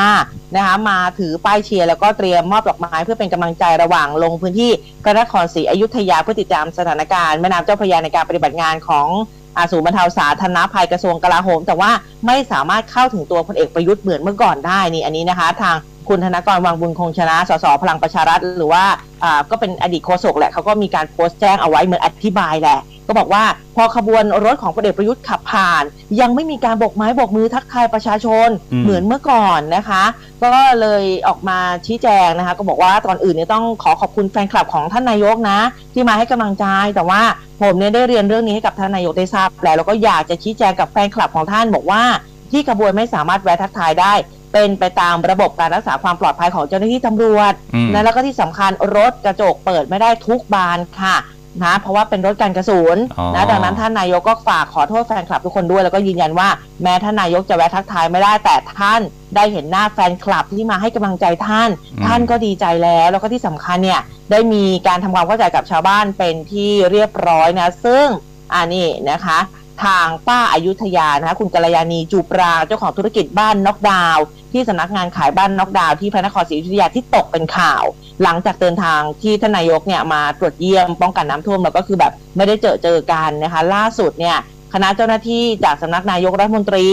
[0.57, 4.71] นะคะมาถือป้ายเชียร์แล้วก็เตรียมมอบดอกไม้เพื่อเป็นกำลังใจระหว่างลงพื้นที่
[5.03, 9.09] พระนครศรีอยุธยาเพื่อติดตามสถานการณ์แม่น้ำเจ้าพระยาในการปฏิบัติงานของ
[9.57, 11.91] อาศูนย์บรรเทาสาธารณภัยกระทรวงกลาโหม แต่ว่า
[12.27, 15.77] ไม่สามารถเข้าถึงตัวพลเอกประยุทธ์เหมือนเมื่อก่อนได้นี่อันนี้นะคะ ทาง
[16.09, 18.85] คุณธนกรวังบุญคงชนะสสพลังประชารัฐ หรือว่า
[19.25, 23.45] อ่าก็เป็นอดีตโฆษกแหละเขาก็มีการโพสต์แจ้งเอาไว้เหมือนอธิบายแหละ ก็บอกว่า
[23.77, 25.85] พอขบวนรถของพลเอกประยุทธ์ขับผ่าน
[26.21, 30.03] ยังไม่มีการโบกไม้โบกมือทักทายประชาชนอืมเหมือนเมื่อก่อนนะคะ
[30.45, 35.59] ก็เลยออกมาชี้แจงนะคะ ก็บอกว่าก่อนอื่นเนี่ยต้องขอขอบคุณแฟนคลับของท่านนายกนะ
[35.95, 37.23] ที่มาให้กำลังใจแต่ว่า
[37.63, 42.03] ผมเนี่ยได้เรียนเรื่องนี้ให้กับท่านนายกได้ทราบแล้วแล้วก็อยากจะชี้แจงกับแฟนคลับของท่านบอกว่า
[42.51, 44.13] ที่ขบวนไม่สามารถแวะทักทายได้
[44.55, 51.17] เป็นไปตามระบบการรักษาความปลอดภัยของเจ้าหน้าที่ตำรวจอืมนะแล้วก็ที่สำคัญรถกระจกเปิดไม่ได้ทุกบานค่ะ
[51.65, 56.49] นะเพราะว่าเป็นรถการกระสุนอ๋อนะดังนั้นท่านนายกก็ฝากขอโทษแฟนคลับทุกคนด้วย แล้วก็ยืนยันว่า
[56.83, 59.01] แม้ท่านนายกจะแวะทักทายไม่ได้แต่ท่าน
[59.35, 64.01] ได้เห็นหน้าแฟนคลับที่มาให้กำลังใจท่านอืมท่านก็ดีใจแล้ว แล้วก็ที่สำคัญเนี่ย
[64.31, 68.07] ได้มีการทำความเข้าใจกับชาวบ้านเป็นที่เรียบร้อยนะ ซึ่ง
[68.53, 69.39] อ่านี่นะคะ
[69.85, 74.17] ทางป้าอายุทยานะคะคุณกัลยาณีจูปราเจ้าของธุรกิจบ้านน็อกดาว
[74.53, 77.85] ที่สำนักงานขายบ้านน็อกดาวที่พระนครศรีอยุธยาที่ตกเป็นข่าว
[78.23, 84.37] หลังจากเดินทางที่ทนายกเนี่ยมาตรวจเยี่ยมป้องกันน้ำท่วมแล้วก็คือแบบไม่ได้เจอเจอกันนะคะ ล่าสุดเนี่ย
[84.75, 86.87] คณะเจ้าหน้าที่จากสำนักนายกรัฐมนตรี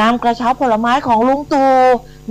[0.00, 1.66] นำกระเช้าผลไม้ของลุงตู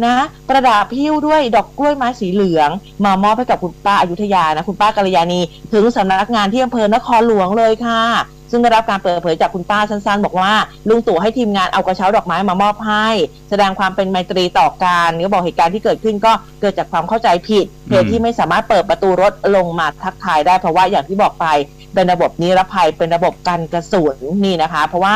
[0.06, 2.70] นะ ประดับพิ้วด้วยดอกกล้วยไม้สีเหลือง
[3.06, 5.40] มามอบให้กับคุณป้าอายุทยานะ คุณป้ากัลยาณี
[5.74, 8.04] ถึงสำนักงานที่อำเภอนครหลวงเลยค่ะ
[8.52, 10.52] ซึ่งได้รับการเปิดเผยจากคุณป้าสั้นๆ บอกว่า
[10.90, 13.08] ลุงตู่ให้ทีมงานเอากระเช้าดอกไม้มามอบให้
[13.50, 16.32] แสดงความเป็นไมตรีต่อกันก็บอกเหตุการณ์ที่เกิดขึ้นก็
[16.62, 21.46] เกิดจากความเข้าใจผิดเหตุที่ไม่สามารถเปิดประตูรถลงมาทักทายได้เพราะว่าอย่างที่บอกไป
[21.94, 25.16] เป็นระบบนิรภัยเป็นระบบกันกระสุนนี่นะคะ เพราะว่า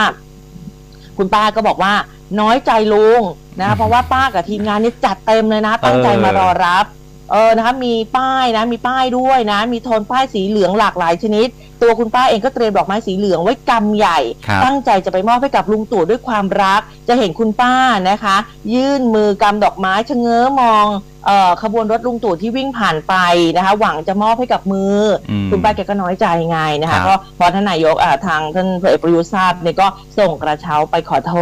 [1.18, 1.94] คุณป้าก็บอกว่า
[2.40, 3.22] น้อยใจลุง
[3.62, 6.86] นะเพราะว่าป้ากับทีมงานนี่จัดเต็มเลยนะ ตั้งใจมารอรับ
[7.32, 11.48] เออนะคะมีป้ายนะมีป้ายด้วยนะ มีโทนป้ายสีเหลืองหลากหลายชนิด
[11.82, 17.74] ตัวคุณป้าเองก็เตรียมดอกไม้สีเหลืองไว้กำใหญ่ครับตั้งใจจะไปมอบให้กับลุงตู่ด้วยความรัก จะเห็นคุณป้า
[18.10, 18.36] นะคะ
[18.74, 20.88] ยื่นมือกำดอกไม้ชะเง้อมอง
[21.26, 23.16] เอ่อขบวนรถลุงตู่ที่วิ่งผ่านไป
[23.58, 24.98] นะคะ หวังจะมอบให้กับมือ
[25.32, 31.36] อมคุณป้าแกก็น้อยใจไงนะครัคะบก็พอท่านนายกอ่าทางท่านพลเอกประยุทธ์ทราบเนี่ยก็ส่งกระเช้าไปขอโท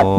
[0.00, 0.14] ษโอ้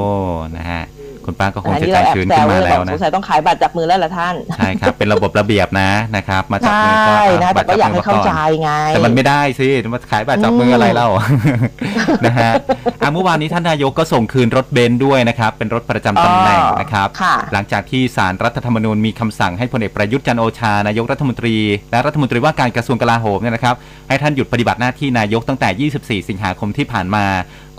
[0.57, 0.83] นะฮะ
[1.25, 11.09] คุณป้าก็คงอันจะนี้ใจเราแอบชื้นแซขึ้วนมาเลยแล้วบอกสนะงสัยต้องขายบัตรจับมือแล้วล่ะท่านใช่ครับเป็นระบบระเบียบนะนะครับมาจับใช่มือก็เนะแต่ก็อยากให้เข้าใจบัตรจับมือไงแต่มันไม่ได้สิมาขายบัตรจับมืออะไรเล่า
[12.25, 12.51] นะฮะ
[13.01, 21.55] อะเมื่อวานนี้ท่านนายกก็ส่งคืนรถเบนซ์ด้วยนะครับเป็นรถประจำตำแหน่งนะครับค่ะหลังจากที่สารรัฐธรรมนูญมีคำสั่งให้พลเอกประยุทธ์จันทร์โอชานายกรัฐมนตรี
[21.91, 23.75] และรัฐมนตรีว่าการกระทรวงกลาโหมเนี่ยนะครับ
[24.09, 27.25] ให้ท่านหยุดปฏิบัติหน้าที่นายกตั้งแต่ 24 สิงหาคมที่ผ่านมา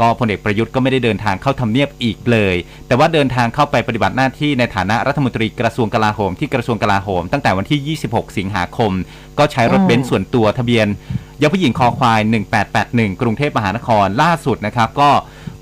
[0.00, 8.92] ก็พลเอกประยุทธ์ก็ไม่ได้เดินทางเข้าทำเนียบอีกเลย แต่ว่าเดินทางเข้าไปปฏิบัติหน้าที่ในฐานะรัฐมนตรีกระทรวงกลาโหมที่กระทรวงกลาโหม ตั้งแต่วันที่ 26 สิงหาคม
[9.38, 10.86] ก็ใช้รถเบนซ์ส่วนตัวทะเบียน
[11.42, 12.20] ยผู้หญิงคอควาย
[12.70, 15.10] 1881 กรุงเทพมหานครล่าสุดนะครับ ก็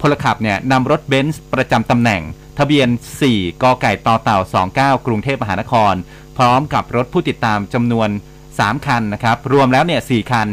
[0.01, 2.23] พลขับเนี่ยนำรถเบนซ์ประจำตำแหน่ง
[2.59, 2.89] ทะเบียน
[3.25, 4.39] 4กไก่ต่อเต่า
[4.73, 5.95] 29 กรุงเทพมหานคร
[6.37, 8.09] พร้อมกับรถผู้ติดตามจำนวน
[8.49, 10.49] 3 คันนะครับ รวมแล้วเนี่ย4คัน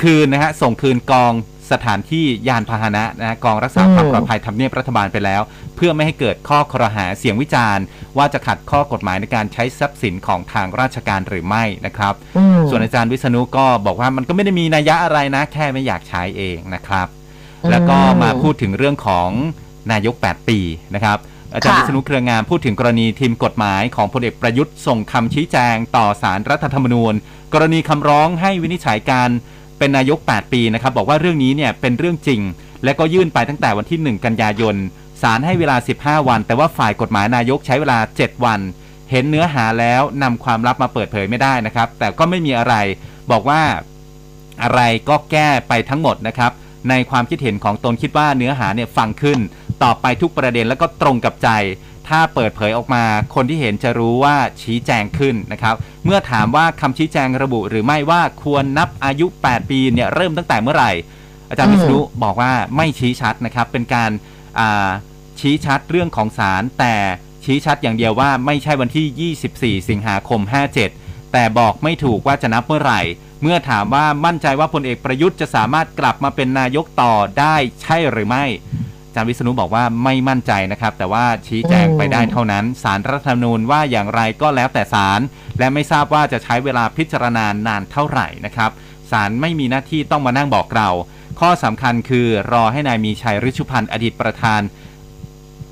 [0.00, 1.32] คืนนะฮะส่งคืนกอง
[1.72, 5.42] สถานที่ยานพาหนะนะฮะกองรักษาความอืมปลอดภัยทำเนียบรัฐบาลไปแล้ว
[5.76, 7.84] เพื่อไม่ให้เกิดข้อครหาเสียงวิจารณ์
[8.16, 17.06] ว่าจะขัดข้อกฎหมายในการใช้ทรัพย์สินของทางราชการหรือไม่นะครับอืมส่วนอาจารย์วิษณุก็บอกว่ามันก็ไม่ได้มีนัยยะอะไรนะ แค่ไม่อยากใช้เองนะครับ
[17.64, 19.30] อืมแล้วก็มาพูดถึงเรื่องของ
[19.92, 20.58] นายก 8 ปี
[20.94, 21.18] นะครับ
[21.54, 27.14] อาจารย์ค่ะวิษณุเครืองามพูดถึงกรณีทีมกฎหมายของพลเอกประยุทธ์ส่งคำชี้แจงต่อสารรัฐธรรมนูญ
[27.54, 29.30] กรณีคำร้องให้วินิจฉัยการ
[29.78, 32.40] เป็นนายก 8 ปีนะครับบอกว่าเรื่องนี้เนี่ยเป็นเรื่องจริง
[32.84, 34.76] และก็ยื่นไปตั้งแต่วันที่ 1 กันยายน
[35.22, 38.60] ศาลให้เวลา 15 วัน แต่ว่าฝ่ายกฎหมายนายกใช้เวลา 7 วัน
[39.10, 42.74] เห็นเนื้อหาแล้วนำความลับมาเปิดเผยไม่ได้นะครับ แต่ก็ไม่มีอะไร
[43.30, 43.60] บอกว่า
[44.62, 46.52] อะไรก็แก้ไปทั้งหมดนะครับ
[46.90, 49.38] ในความคิดเห็นของตนคิดว่าเนื้อหาเนี่ยฟังขึ้น
[49.82, 51.48] ตอบไปทุกประเด็นแล้วก็ตรงกับใจ
[52.08, 53.04] ถ้าเปิดเผยออกมา
[53.34, 60.92] คนที่เห็นจะรู้ว่าชี้แจงขึ้นนะครับ เมื่อถามว่าคำชี้แจงระบุหรือไม่ว่าควรนับอายุ 8 ปีเนี่ยเริ่มตั้งแต่เมื่อไหร่
[61.48, 64.10] อาจารย์อืวิมษณุบอกว่าไม่ชี้ชัดนะครับ เป็นการ
[64.58, 64.88] อ่า
[65.40, 66.94] ชี้ชัดเรื่องของศาลแต่
[67.44, 70.40] ชี้ชัดอย่างเดียวว่าไม่ใช่วันที่ 24 สิงหาคม
[70.88, 73.00] 57 แต่บอกไม่ถูกว่าจะนับเมื่อไหร่
[73.42, 85.20] เมื่อถามว่ามั่นใจว่าพลเอกประยุทธ์จะสามารถกลับมาเป็นนายกต่อได้ใช่หรือไม่อา จารย์วิษณุบอกว่าไม่มั่นใจนะครับ แต่ว่าชี้แจงไปได้เท่านั้นสารรัฐธรรมนูญว่าอย่างไรก็แล้วแต่ศาล
[85.58, 88.70] และไม่ทราบว่าจะใช้เวลาพิจารณานานเท่าไหร่นะครับ
[89.10, 90.88] ศาลไม่มีหน้าที่ต้องมานั่งบอกเรา
[91.40, 94.60] ข้อสำคัญคือรอให้นายมีชัยฤชุพันธ์อดีตประธาน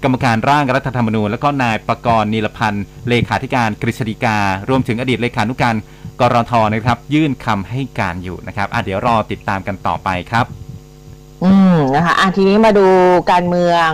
[0.02, 4.38] กรรมการร่างรัฐธรรมนูญ และก็นายประกรณ์นิลพันธ์เลขาธิการกฤษฎีกา
[4.68, 5.76] รวมถึงอดีตเลขานุการ
[6.20, 10.65] กรทนะครับ ยื่นคำให้การอยู่นะครับอะเดี๋ยวรอติดตามกันต่อไปครับ
[11.44, 12.86] อืมนะคะอะทีนี้มาดู
[13.30, 13.90] การเมือง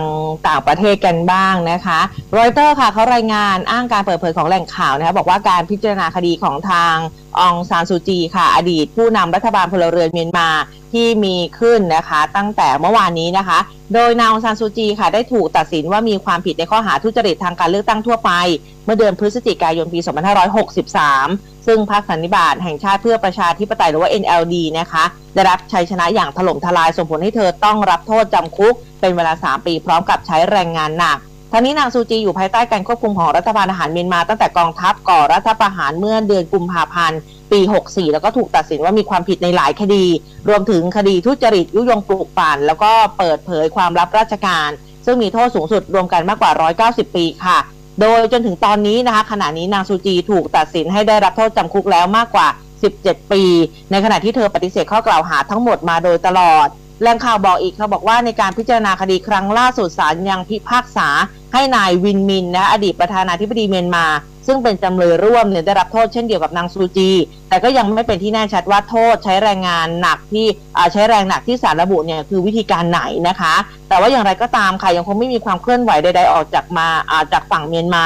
[0.47, 1.99] ต่างประเทศกันบ้างนะคะ
[2.37, 6.95] รอยเตอร์ค่ะเขารายงานอ้างการเปิดเผยของแหล่งข่าวนะคะบอกว่าการพิจารณาคดีของทาง
[7.39, 10.49] องซานซูจีค่ะ อดีตผู้นำรัฐบาลพลเรือนเมียนมา
[10.93, 13.59] ที่มีขึ้นนะคะ ตั้งแต่เมื่อวานนี้นะคะ
[13.93, 18.31] โดยนางองซานซูจีค่ะได้ถูกตัดสินว่ามีความผิดในข้อหาทุจริตทางการเลือกตั้งทั่วไป
[18.85, 19.99] เมื่อเดือนพฤศจิกายนปี
[20.83, 25.03] 2563 ซึ่งพรรคสันนิบาตแห่งชาติเพื่อประชาธิปไตยหรือว่า NLD นะคะ
[25.33, 31.17] ได้รับชัยชนะอย่างถล่มทลายส่งผลให้เธอต้องรับโทษจำคุก เป็นเวลา 3 ปีพร้อมกับใช้แรงงานหนัก
[31.55, 37.19] ทั้งนี้นางซูจีอยู่ภายใต้การควบคุมของรัฐบาลอาหารเมียนมาตั้งแต่กองทัพก่อรัฐประหารเมื่อเดือนกุมภาพันธ์
[37.51, 40.05] ปี 64 แล้วก็ถูกตัดสินว่ามีความผิดในหลายคดี
[40.49, 44.69] รวมถึงคดีทุจริตยุยงปลูกปั่นแล้วก็เปิดเผยความลับราชการ
[45.05, 46.51] ซึ่งมีโทษสูงสุดรวมกันมากกว่า
[47.07, 47.57] 190 ปีค่ะ
[48.01, 52.47] โดยจนถึงตอนนี้นะคะขณะนี้นางซูจีถูกตัดสินให้ได้รับโทษจำคุกแล้วมากกว่า
[52.89, 53.43] 17 ปี
[53.91, 56.67] ในขณะที่เธอปฏิเสธข้อกล่าวหาทั้งหมดมาโดยตลอด
[57.03, 61.07] แหล่งข่าวบอกอีกเขาบอกว่าในการพิจารณาคดีครั้งล่าสุดศาลยังพิพากษา
[61.53, 64.05] ให้นายวินมินนะอดีตประธานาธิบดีเมียนมา
[64.47, 67.11] ซึ่งเป็นจำเลยร่วมเนี่ยได้รับโทษเช่นเดียวกับนางซูจี
[67.49, 70.45] แต่ก็ยังไม่เป็นที่แน่ชัดว่าโทษใช้แรงงานหนักที่
[70.93, 73.53] ใช้แรงหนักที่สารระบุเนี่ยคือวิธีการไหนนะคะ
[73.89, 76.87] แต่ว่าอย่างไรก็ตามค่ะยังคงไม่มีความเคลื่อนไหวใดๆออกจากมา
[77.33, 78.05] จากฝั่งเมียนมา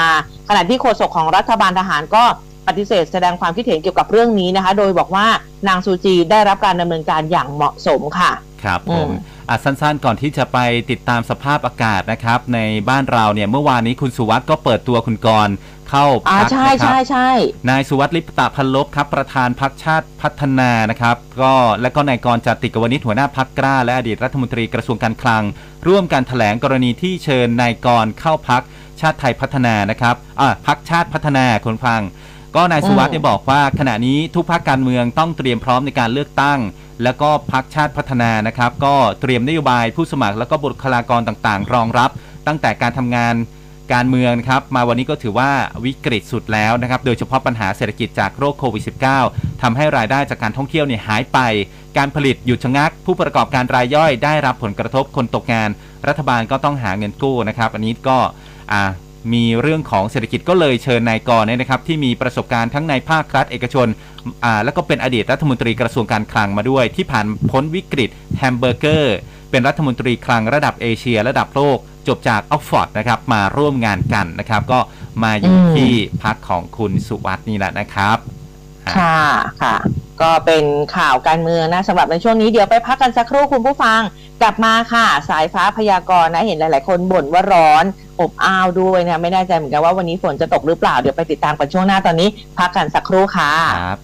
[0.49, 2.23] ขณะที่โฆษกของรัฐบาลทหารก็
[2.67, 5.27] ปฏิเสธแสดงความคิดเห็นเกี่ยวกับเรื่องนี้นะคะ โดยบอกว่า
[5.67, 8.31] นางซูจีได้รับการดำเนินการอย่างเหมาะสมค่ะ
[8.63, 9.11] ครับผอืมม
[9.49, 10.57] อะสั้นๆ ก่อนที่จะไป
[10.91, 12.59] ติดตามสภาพอากาศนะครับ ใน
[12.89, 15.55] บ้านเราเนี่ยเมื่อวานนี้คุณสุวัสด์ก็เปิดตัวคุณกรณ์
[15.89, 17.29] เข้าอ่าพักใช่นะครัใช่บใช่
[17.69, 25.43] นายสุวัสดิ์ลิปตะพันลบครับ ประธานพักชาติพัฒนานะครับ ก็และก็นายกรจติกวณิชหัวหน้าพักกล้า และอดีตรัฐมนตรีกระทรวงการคลัง
[25.87, 28.63] ร่วมกันแถลงกรณีที่เชิญนายกรเข้าพัก
[29.01, 32.01] ชาติไทยพัฒนานะครับอ่าพักชาติพัฒนาคนฟัง
[32.57, 36.59] ก็นายสุวัสดิ์เนี่ยบอกว่าขณะนี้ทุกภาคการเมืองต้องเตรียมพร้อมในการเลือกตั้ง
[37.03, 42.09] แล้วก็พักชาติพัฒนานะครับ ก็เตรียมนโยบายผู้สมัคร แล้วก็บุคลากรต่างๆ รองรับ
[42.47, 43.35] ตั้งแต่การทำงาน
[43.93, 45.51] การเมืองนะครับมาวันนี้ก็ถือว่า
[45.85, 48.83] วิกฤตสุดแล้วนะครับ โดยเฉพาะปัญหาเศรษฐกิจจากโรคโควิด
[49.23, 51.39] -19 ทำให้รายได้จากการท่องเที่ยวเนี่ยหายไป
[51.97, 55.69] การผลิตหยุดชะงัก ผู้ประกอบการรายย่อยได้รับผลกระทบคนตกงาน
[56.07, 58.17] รัฐบาลก็ต้องหาเงินกู้นะครับ อันนี้ก็
[58.71, 58.81] อ่า
[59.33, 63.87] มีเรื่องของเศรษฐกิจก็เลยเชิญนายกรเนี่ยนะครับที่มีประสบการณ์ทั้งในภาครัฐเอกชน
[64.43, 69.17] อ่าแล้วก็เป็นอดีตรัฐมนตรีกระทรวงการคลังมาด้วย ที่ผ่านพ้นวิกฤตแฮมเบอร์เกอร์
[69.51, 74.79] เป็นรัฐมนตรีคลังระดับเอเชีย ระดับโลกจบจากออกฟอร์ดนะครับมาร่วมงานกันนะครับ ก็
[75.23, 75.91] มาอยู่อืมที่
[76.23, 78.17] พักของคุณสุวัสด์นี่แหละนะครับ
[78.97, 79.19] ค่ะ
[79.61, 79.75] ค่ะ
[80.21, 80.63] ก็เป็น
[80.97, 83.99] ข่าวการเมืองนะสำหรับในช่วงนี้เดี๋ยวไปพักกันสักครู่คุณผู้ฟัง
[84.41, 87.85] กลับมาค่ะ สายฟ้าพยากรณ์นะเห็นหลาย ๆ คนบ่นว่าร้อน
[88.19, 92.29] อบอ้าวด้วยนะไม่แน่ใจเหมือนกันว่าวันนี้ฝนจะตกหรือเปล่าเดี๋ยวไปติดตามกันช่วงหน้าตอนนี้
[92.59, 93.99] พักกันสักครู่ค่ะครับ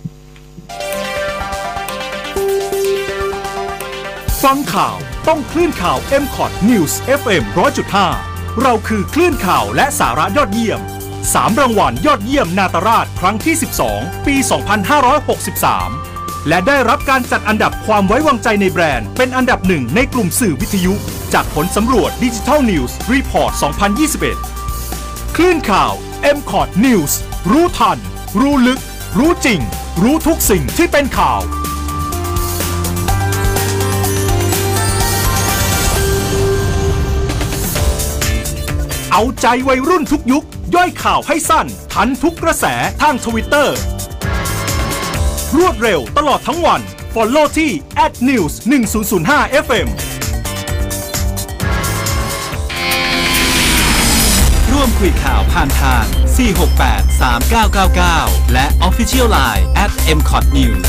[4.44, 7.44] ฟังข่าวต้องคลื่นข่าว m c o t News FM
[8.02, 10.82] 100.5 เราคือคลื่นข่าวและสาระยอดเยี่ยม
[11.32, 13.56] 3 รางวัลยอดเยี่ยมนาตราชครั้งที่
[13.90, 14.36] 12 ปี
[15.62, 20.94] 2563 และได้รับการจัดอันดับความไว้วางใจในแบรนด์ เป็นอันดับหนึ่งในกลุ่มสื่อวิทยุ
[21.34, 23.52] จากผลสำรวจ Digital News Report
[24.64, 25.94] 2021 คลื่นข่าว
[26.36, 27.14] m c o t News
[27.52, 27.98] รู้ทัน
[28.40, 28.80] รู้ลึก
[29.18, 29.60] รู้จริง
[30.04, 31.42] รู้ทุกสิ่งที่เป็นข่าว
[39.12, 40.44] เอาใจวัยรุ่นทุกยุค
[40.74, 42.66] ย่อยข่าวให้สั้น ทันทุกกระแส
[43.02, 43.78] ทางทวิตเตอร์
[45.58, 46.82] รวดเร็วตลอดทั้งวัน
[47.14, 47.72] Follow ที่
[48.30, 48.54] @news
[49.10, 49.88] 1005 FM
[54.72, 56.06] ร่วมคุยข่าวผ่านทาง
[56.84, 57.22] 468
[57.92, 60.84] 3999 และ Official Line at m c o t News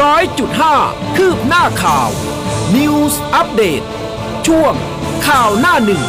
[0.00, 0.76] ร้อยจุดห้า
[1.16, 2.08] คืบหน้าข่าว
[2.76, 3.82] News อัปเดต
[4.48, 4.74] ช่วง
[5.28, 6.02] ข่าวหน้าหนึ่ง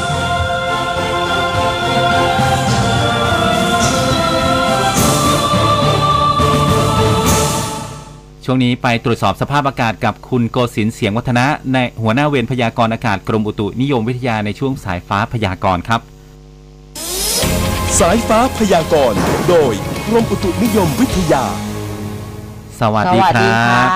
[8.46, 16.02] ช่วงนี้ไปตรวจสอบสภาพอากาศกับคุณโกศินทร์เสียงวัฒนะ ในหัวหน้าเวรพยากรณ์อากาศกรมอุตุนิยมวิทยาในช่วงสายฟ้าพยากรณ์ครับ
[18.00, 19.20] สายฟ้าพยากรณ์
[19.50, 19.74] โดย
[20.08, 21.46] กรมอุตุนิยมวิทยา
[22.82, 23.89] สวัสสดีวัสคดีรัค่ะบ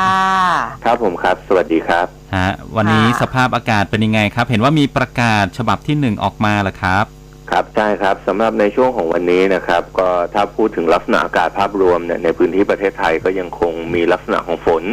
[0.84, 7.06] ครับผมครับ สวัสดีครับฮะวันนี้ค่ะสภาพอากาศเป็นยังไงครับ เห็นว่ามีประกาศฉบับที่หนึ่งออกมาแล้วครับ
[7.52, 14.84] ครับใช่ครับสำหรับในช่วงของวันนี้นะครับ ก็ถ้าพูดถึงลักษณะอากาศภาพรวมเนี่ยในพื้นที่ประเทศไทยก็ยังคงมีลักษณะของฝน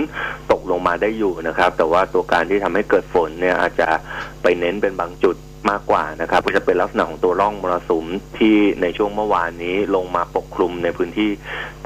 [0.53, 3.88] ตกลงมาได้อยู่นะครับ แต่ว่าตัวการที่ทำให้เกิดฝนเนี่ยอาจจะ
[4.43, 5.36] ไปเน้นเป็นบางจุด
[5.71, 8.07] มากกว่านะครับก็จะเป็นลักษณะของตัวร่องมรสุม
[8.39, 11.31] ที่ในช่วงเมื่อวานนี้ลงมาปกคลุมในพื้นที่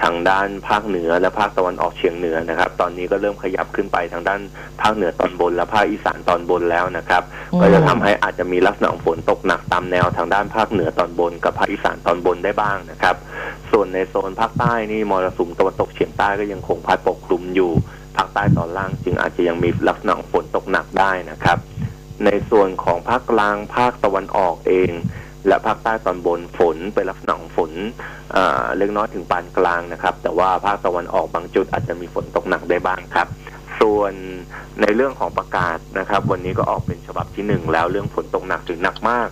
[0.02, 4.40] ทางด้านภาคเหนือและภาคตะวันออกเฉียงเหนือนะครับ ตอนนี้ก็เริ่มขยับขึ้นไปทางด้าน
[4.82, 7.22] ภาคเหนือตอนบนและภาคอีสานตอนบนแล้วนะครับ
[7.60, 13.16] ก็จะทำให้อาจจะมีลักษณะของฝนตกหนักตามแนวทางด้านภาคเหนือตอนบน กับภาคอีสานตอนบนได้บ้างนะครับ
[13.70, 17.70] ส่วนในโซนภาคใต้นี่มรสุมตะวันตกเฉียงใต้ก็ยังคงพัดปกคลุมอยู่
[18.16, 21.58] ภาคใต้ตอนล่างจึงอาจจะยังมีลักษณะฝนตกหนักได้นะครับ
[22.24, 24.90] ในส่วนของภาคกลางภาคตะวันออกเอง
[25.48, 27.70] และภาคใต้ตอนบนฝนเป็นลักษณะของฝน
[28.78, 33.28] เล็กน้อยถึงปานกลางนะครับ แต่ว่าภาคตะวันออกบางจุดอาจจะมีฝนตกหนักได้บ้างครับ
[33.80, 34.14] ส่วน
[34.82, 39.28] ในเรื่องของประกาศนะครับ วันนี้ก็ออกเป็นฉบับที่หนึ่งแล้วเรื่องฝนตกหนักถึงหนักมาก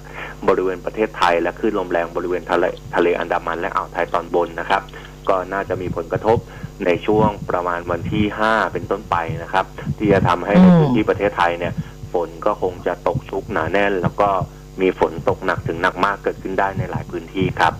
[0.48, 2.64] บริเวณประเทศไทย และคลื่นลมแรงบริเวณทะเล
[2.96, 4.82] ทะเลอันดามันและอ่าวไทยตอนบนนะครับ
[5.28, 6.38] ก็น่าจะมีผลกระทบ
[6.84, 9.64] ในช่วงประมาณวันที่ 5 เป็นต้นไปนะครับ
[9.98, 11.72] ที่จะทำให้ในพื้นที่ประเทศไทยเนี่ย
[12.12, 14.28] ฝนก็คงจะตกชุกหนาแน่น แล้วก็
[14.80, 17.72] มีฝนตกหนักถึงหนักมากเกิดขึ้นได้ในหลายพื้นที่ครับ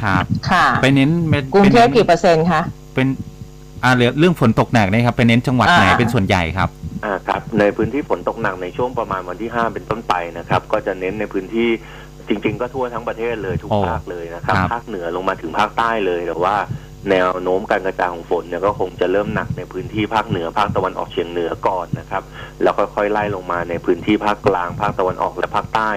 [0.00, 2.62] ครับค่ะ ไปเน้นเป็นกรุงเทพป็นกี่เปอร์เซ็นต์คะ
[2.94, 3.08] เป็น
[3.84, 6.68] อ่าเรื่องเรื่องฝนตกหนักนะครับไปเน้นจังหวัดไหนอ่าเป็นส่วนใหญ่ครับ
[7.04, 11.68] อ่าครับ ในพื้นที่ฝนตกหนักในช่วงประมาณวันที่5เป็นต้นไปนะครับ ก็จะเน้นในพื้นที่
[12.28, 16.56] จริง ๆ ก็ทั่วทั้งประเทศเลยทุกโอ้ภาคเลยนะครับครับภาคเหนือลงมาถึงภาคใต้เลยแต่ว่า
[17.10, 22.22] แนวโน้มการกระจายของฝนเนี่ยก็คงจะเริ่มหนักในพื้นที่ภาคเหนือภาคตะวันออกเฉียงเหนือก่อนนะครับ
[22.62, 25.90] แล้วค่อยๆไล่ลงมาในพื้นที่ภาคกลางภาคตะวันออกและภาคใต้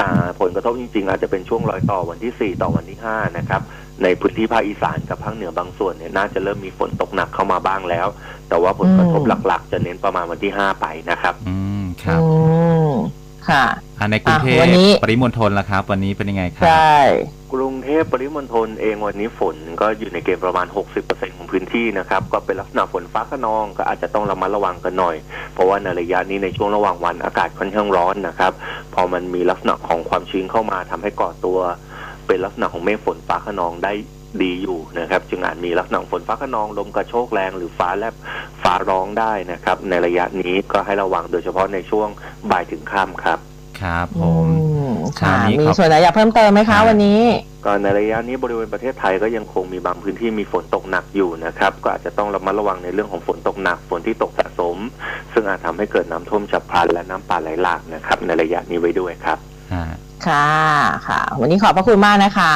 [0.00, 3.62] อ่าผลกระทบจริงๆ อาจจะเป็นช่วงรอยต่อวันที่ 4 ต่อวันที่ 5 นะครับ
[4.02, 8.06] ในพื้นที่ภาคอีสานกับภาคเหนือบางส่วนเนี่ยน่าจะเริ่มมีฝนตกหนักเข้ามาบ้างแล้ว
[8.48, 12.28] แต่ว่าผลกระทบอืมหลักๆ จะเน้นประมาณวันที่ 5 ไปนะครับ อืม ครับอื
[12.90, 12.92] ม
[13.50, 13.64] ค่ะ
[13.98, 16.98] อ่าในกรุงเทพอะวันนี้ปริมณฑลล่ะครับ วันนี้เป็นยังไงครัใช่
[17.54, 20.66] กรุงเทพปริมณฑลเองวันนี้ฝนก็อยู่ในเกณฑ์ประมาณ
[21.02, 25.16] 60%ของพื้นที่นะครับ ก็เป็นลักษณะฝนฟ้าขนองก็อาจจะต้องระมัดระวังกันหน่อย
[25.54, 28.52] เพราะว่าในระยะนี้ในช่วงระหว่างวันอากาศค่อนข้างร้อนนะครับ
[28.94, 31.58] พอมันมีลักษณะของความชื้นเข้ามาทำให้ก่อตัว
[32.26, 33.92] เป็นลักษณะของเมฆฝนฟ้าขนองได้
[34.44, 38.14] ดีอยู่นะครับ จึงอาจมีลักษณะของฝนฟ้าขนองลมกระโชกแรงหรือฟ้าแลบ
[38.62, 42.08] ฟ้าร้องได้นะครับ ในระยะนี้ก็ให้ระวังโดยเฉพาะในช่วง
[42.50, 43.38] บ่ายถึงค่ำครับ
[43.80, 44.48] ครับผอืม
[44.88, 47.20] มค่ะอันนี้มีครับส่วนไหนอยากเพิ่มเติมไหมครัคะบวันนี้
[47.64, 54.76] ก็ในระยะนี้บริเวณประเทศไทยก็ยังคงมีบางพื้นที่มีฝนตกหนักอยู่นะครับ ก็อาจจะต้องระมัดระวังในเรื่องของฝนตกหนักฝนที่ตกสะสม
[55.32, 59.38] ซึ่งอาจทำให้เกิดน้ำท่วมฉับพลันและน้ำป่าไหลหลากนะครับ ในระยะนี้ไว้ด้วยครับ
[59.72, 59.82] อ่า
[60.28, 60.48] ค่ะ
[61.08, 62.54] ค่ะ วันนี้ขอบพระคุณมากนะคะ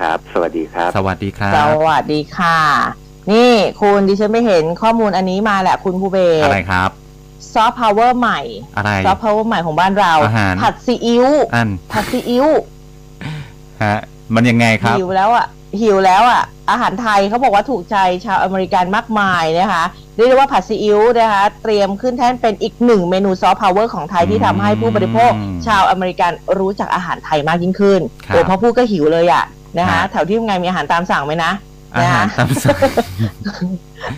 [0.00, 2.58] ครับ สวัสดีครับ สวัสดีครับ สวัสดีค่ะ
[3.32, 6.90] นี่คุณดิฉันไปเห็นข้อมูลอันนี้มาแหละคุณภูเบศอะไรครับ
[7.54, 8.40] ซอฟต์พาวเวอร์ใหม่
[8.76, 12.46] อะไรซอฟต์พาวเวอร์ใหม่ของบ้านเราอาหารผัดซีอิ๊วอันผัดซีอิ๊ว
[13.84, 13.98] ฮะ
[14.34, 15.46] มันยังไงครับหิวแล้วอะ
[15.80, 19.84] หิวแล้วอะอาหารไทยเขาบอกว่าถูกใจชาวอเมริกันมากมายนะคะ
[20.16, 29.44] เรียกได้ว่าผัดซีอิ๊วนะคะเตรียมขึ้นแท่นเป็นอีกหนึ่งเมนูซอฟต์พาวเวอร์ของไทยที่ทำให้ผู้บริโภคอืมชาวอเมริกันรู้จักอาหารไทยมากยิ่งขึ้นครับโอ้พอพูดก็หิวเลยอะ
[29.78, 31.52] นะคะครับแถวที่ทำงานมีอาหารตามสั่งไหมนะ
[31.94, 32.78] อาหารนะคะตามสั่ง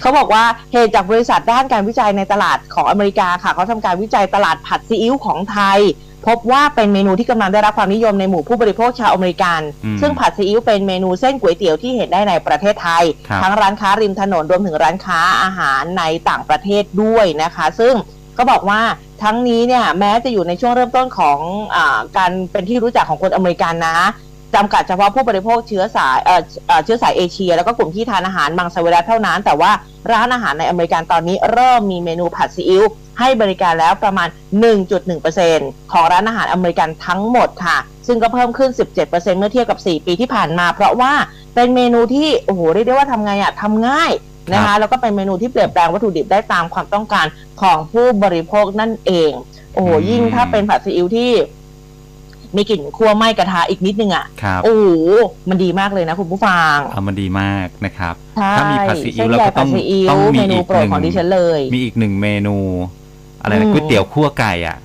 [0.00, 5.80] เขาบอกว่าเหตุจากบริษัทด้านการวิจัยในตลาดของอเมริกาค่ะเขาทำการวิจัยตลาดผัดซีอิ๊วของไทย
[6.26, 17.94] พบว่าเป็นเมนูที่กำลังได้รับความนิยมในหมู่ผู้บริโภคชาวอเมริกันอืมซึ่งผัดซีอิ๊วเป็นเมนูเส้นก๋วยเตี๋ยวที่เห็นได้ในประเทศไทยครับทั้งร้านค้าริมถนนรวมถึงร้านค้าอาหารในต่างประเทศด้วยนะคะ ซึ่ง
[18.38, 18.80] ก็บอกว่า
[19.22, 21.38] ทั้งนี้เนี่ยแม้จะอยู่ในช่วงเริ่มต้นของ
[21.76, 23.98] อาการเป็นที่รู้จักของคนอเมริกันนะ
[24.56, 29.70] จำกัดเฉพาะผู้บริโภคเชื้อสายเอ่อเอ่อเชื้อสายเอเชีย แล้วก็กลุ่มที่ทานอาหารมังสวิรัตเท่านั้น แต่ว่า
[30.12, 32.84] ร้านอาหารในอเมริกันตอนนี้เริ่มมีเมนูผัดซีอิ๊ว
[33.18, 34.28] ให้บริการแล้วประมาณ
[35.10, 41.12] 1.1%ของร้านอาหารอเมริกันทั้งหมดค่ะ ซึ่งก็เพิ่มขึ้น 17%เมื่อเทียบกับ 4 ปีที่ผ่านมา เพราะว่า
[41.54, 44.10] เป็นเมนูที่โอ้โหเรียกได้ว่าทำไงอะทำง่าย
[44.52, 47.26] นะครัคะบแล้วก็เป็นเมนูที่เปลี่ยนแปลงวัตถุดิบได้ตามความต้องการ
[47.62, 49.30] ของผู้บริโภคนั่นเอง
[49.74, 51.32] โอ้โหอืมยิ่งถ้าเป็นผัดซีอิ๊วที่
[52.56, 54.86] มีกลิ่นคั่วไหม้กระทะอีกนิดนึงอะครับโอ้โห
[55.48, 62.56] มันดีมากเลยนะคุณผู้ฟังเอามันดีมากนะครับใช่ถ้ามีผัดซีอิ๊เส้วนแล้วใหญ่ก็ต้ผัอดงซีอิ๊วต้องมีเมนูอีกโปรหดนึ่งของดิฉันเลย มีอีกหนึ่งเมนู
[63.42, 64.76] อะไรอืนะมก๋วยเตี๋ยวคั่วไก่อะ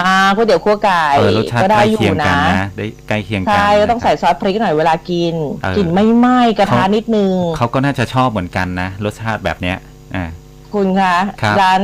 [0.00, 9.76] อ่าก๋วยเตี๋ยวคั่วไก่เออรสชาติก็ใกได้ล้อเคียยู่งกันนะนะได้ใกล้เคียงกันใช่ก็ต้องใส่ซอสพริกหน่อยเวลากินเออกลิ่นไม่ไหม้กระทะเขานิดนึงเขาก็น่าจะชอบเหมือนกันนะ รสชาติแบบเนี้ย
[10.14, 10.24] อ่า
[10.74, 11.82] คุณคะครับร้าน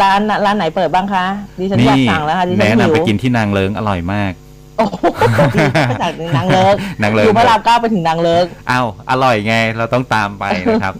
[0.00, 1.24] ร้านร้านไหนเปิดบ้างคะ
[1.58, 4.32] ดิฉันอยากสั่งแล้วค่ะดิฉันแนะหินำวไปกินที่นางเลิงอร่อยมาก
[4.78, 5.04] โอ้โห
[5.88, 10.94] ไปจากนางเลิกนางเลิองยู่พระรามเก้าไปถึงนางเลิกอ้าวอร่อยไงเราต้องตามไปนะครับ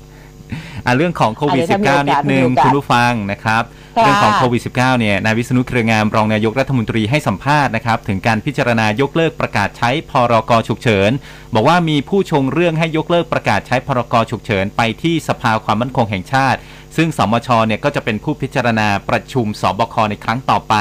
[0.87, 3.62] อะเรื่องของโควิดอะเดี๋ยวถ้ามี -19 นิดนึงโอกาสคุณผู้ฟังนะครับ
[3.99, 11.11] ค่ะเรื่องของโควิด -19 เนี่ย นายวิษณุเครืองามรองนายกรัฐมนตรีให้สัมภาษณ์นะครับ ถึงการพิจารณายกเลิกประกาศใช้พรกฉุกเฉิน
[11.55, 16.59] บอกว่ามีผู้ชงเรื่องให้ยกเลิกประกาศใช้พรกฉุกเฉิน ไปที่สภาความมั่นคงแห่งชาติ
[16.97, 20.74] ซึ่งสมชเนี่ยก็จะเป็นผู้พิจารณาประชุมสบคในครั้งต่อไป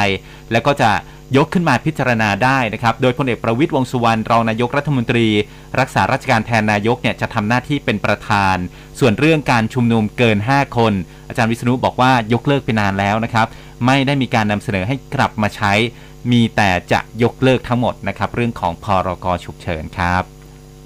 [0.51, 0.91] แล้วก็จะ
[1.37, 5.27] ยกขึ้นมาพิจารณาได้นะครับ โดยพลเอกประวิตยวงสุวรรณรองนายกรัฐมนตรี
[5.79, 8.55] รักษาราชการแทนนายกเนี่ยจะทำหน้าที่เป็นประธาน
[8.99, 10.93] ส่วนเรื่องการชุมนุมเกิน 5 คน
[11.27, 13.47] อาจารย์วิษณุบอกว่ายกเลิกไปนานแล้วนะครับ
[13.85, 15.73] ไม่ได้มีการนำเสนอให้กลับมาใช้
[16.31, 20.34] มีแต่จะยกเลิกทั้งหมดนะครับ เรื่องของพรกฉุกเฉินครับ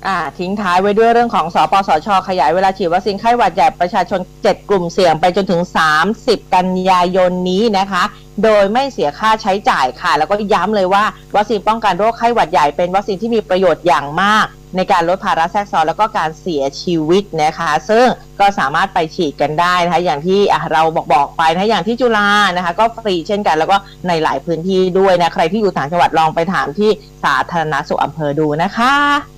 [0.07, 5.61] อ่าทิ้งท้ายไว้ด้วยเรื่องของสปสช ขยายเวลาฉีดวัคซีนไข้หวัดใหญ่ประชาชน 7 กลุ่มเสี่ยงไปจนถึง
[6.05, 8.03] 30 กันยายนนี้นะคะ
[8.43, 11.03] โดยไม่เสียค่าใช้จ่ายค่ะ แล้วก็ย้ำเลยว่า
[11.35, 18.05] วัคซีนป้องกันโรคไข้หวัดใหญ่เป็นวัคซีนที่มีประโยชน์อย่างมาก ในการลดภาระแทรกซ้อนแล้วก็การเสียชีวิตนะคะ ซึ่ง
[18.39, 20.39] ก็สามารถไปฉีดกันได้นะคะ อย่างที่
[20.71, 26.89] เราบอกบอกไปนะอย่างที่จุฬานะคะ ก็ฟรีเช่นกันแล้วก็ในหลายพื้นที่ด้วยนะ ใครที่อยู่ต่างจังหวัดลองไปถามที่
[27.23, 28.93] สาธารณสุขอำเภอดูนะคะ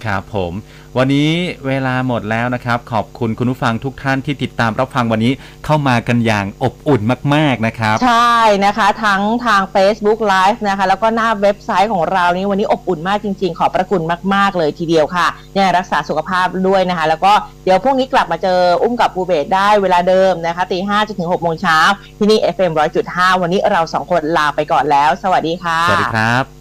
[0.06, 0.54] ครับผม
[0.98, 1.32] วันนี้
[1.68, 5.34] เวลาหมดแล้วนะครับ ขอบคุณคุณผู้ฟังทุกท่านที่ติดตามรับฟังวันนี้
[5.66, 7.02] เข้ามากันอย่างอบอุ่น
[7.36, 14.02] มาก ๆนะครับ ใช่นะคะ ทั้งทาง Facebook Live นะคะ แล้วก็หน้าเว็บไซต์ของเรานี่วันนี้อบอุ่นมากจริง ๆ ขอบพระคุณ
[14.34, 17.34] มาก ๆ เลยทีเดียวค่ะยังไงรักษาสุขภาพด้วยนะคะ แล้วก็
[17.66, 21.78] เดี๋ยวพรุ่งนี้กลับมาเจออุ้มกับภูเบศได้เวลาเดิมนะคะตีห้าจนถึงหกโมงเช้า
[22.18, 22.72] ที่นี่ FM
[23.08, 26.61] 100.5 วันนี้เราสองคนลาไปก่อนแล้ว สวัสดีค่ะ สวัสดีครับ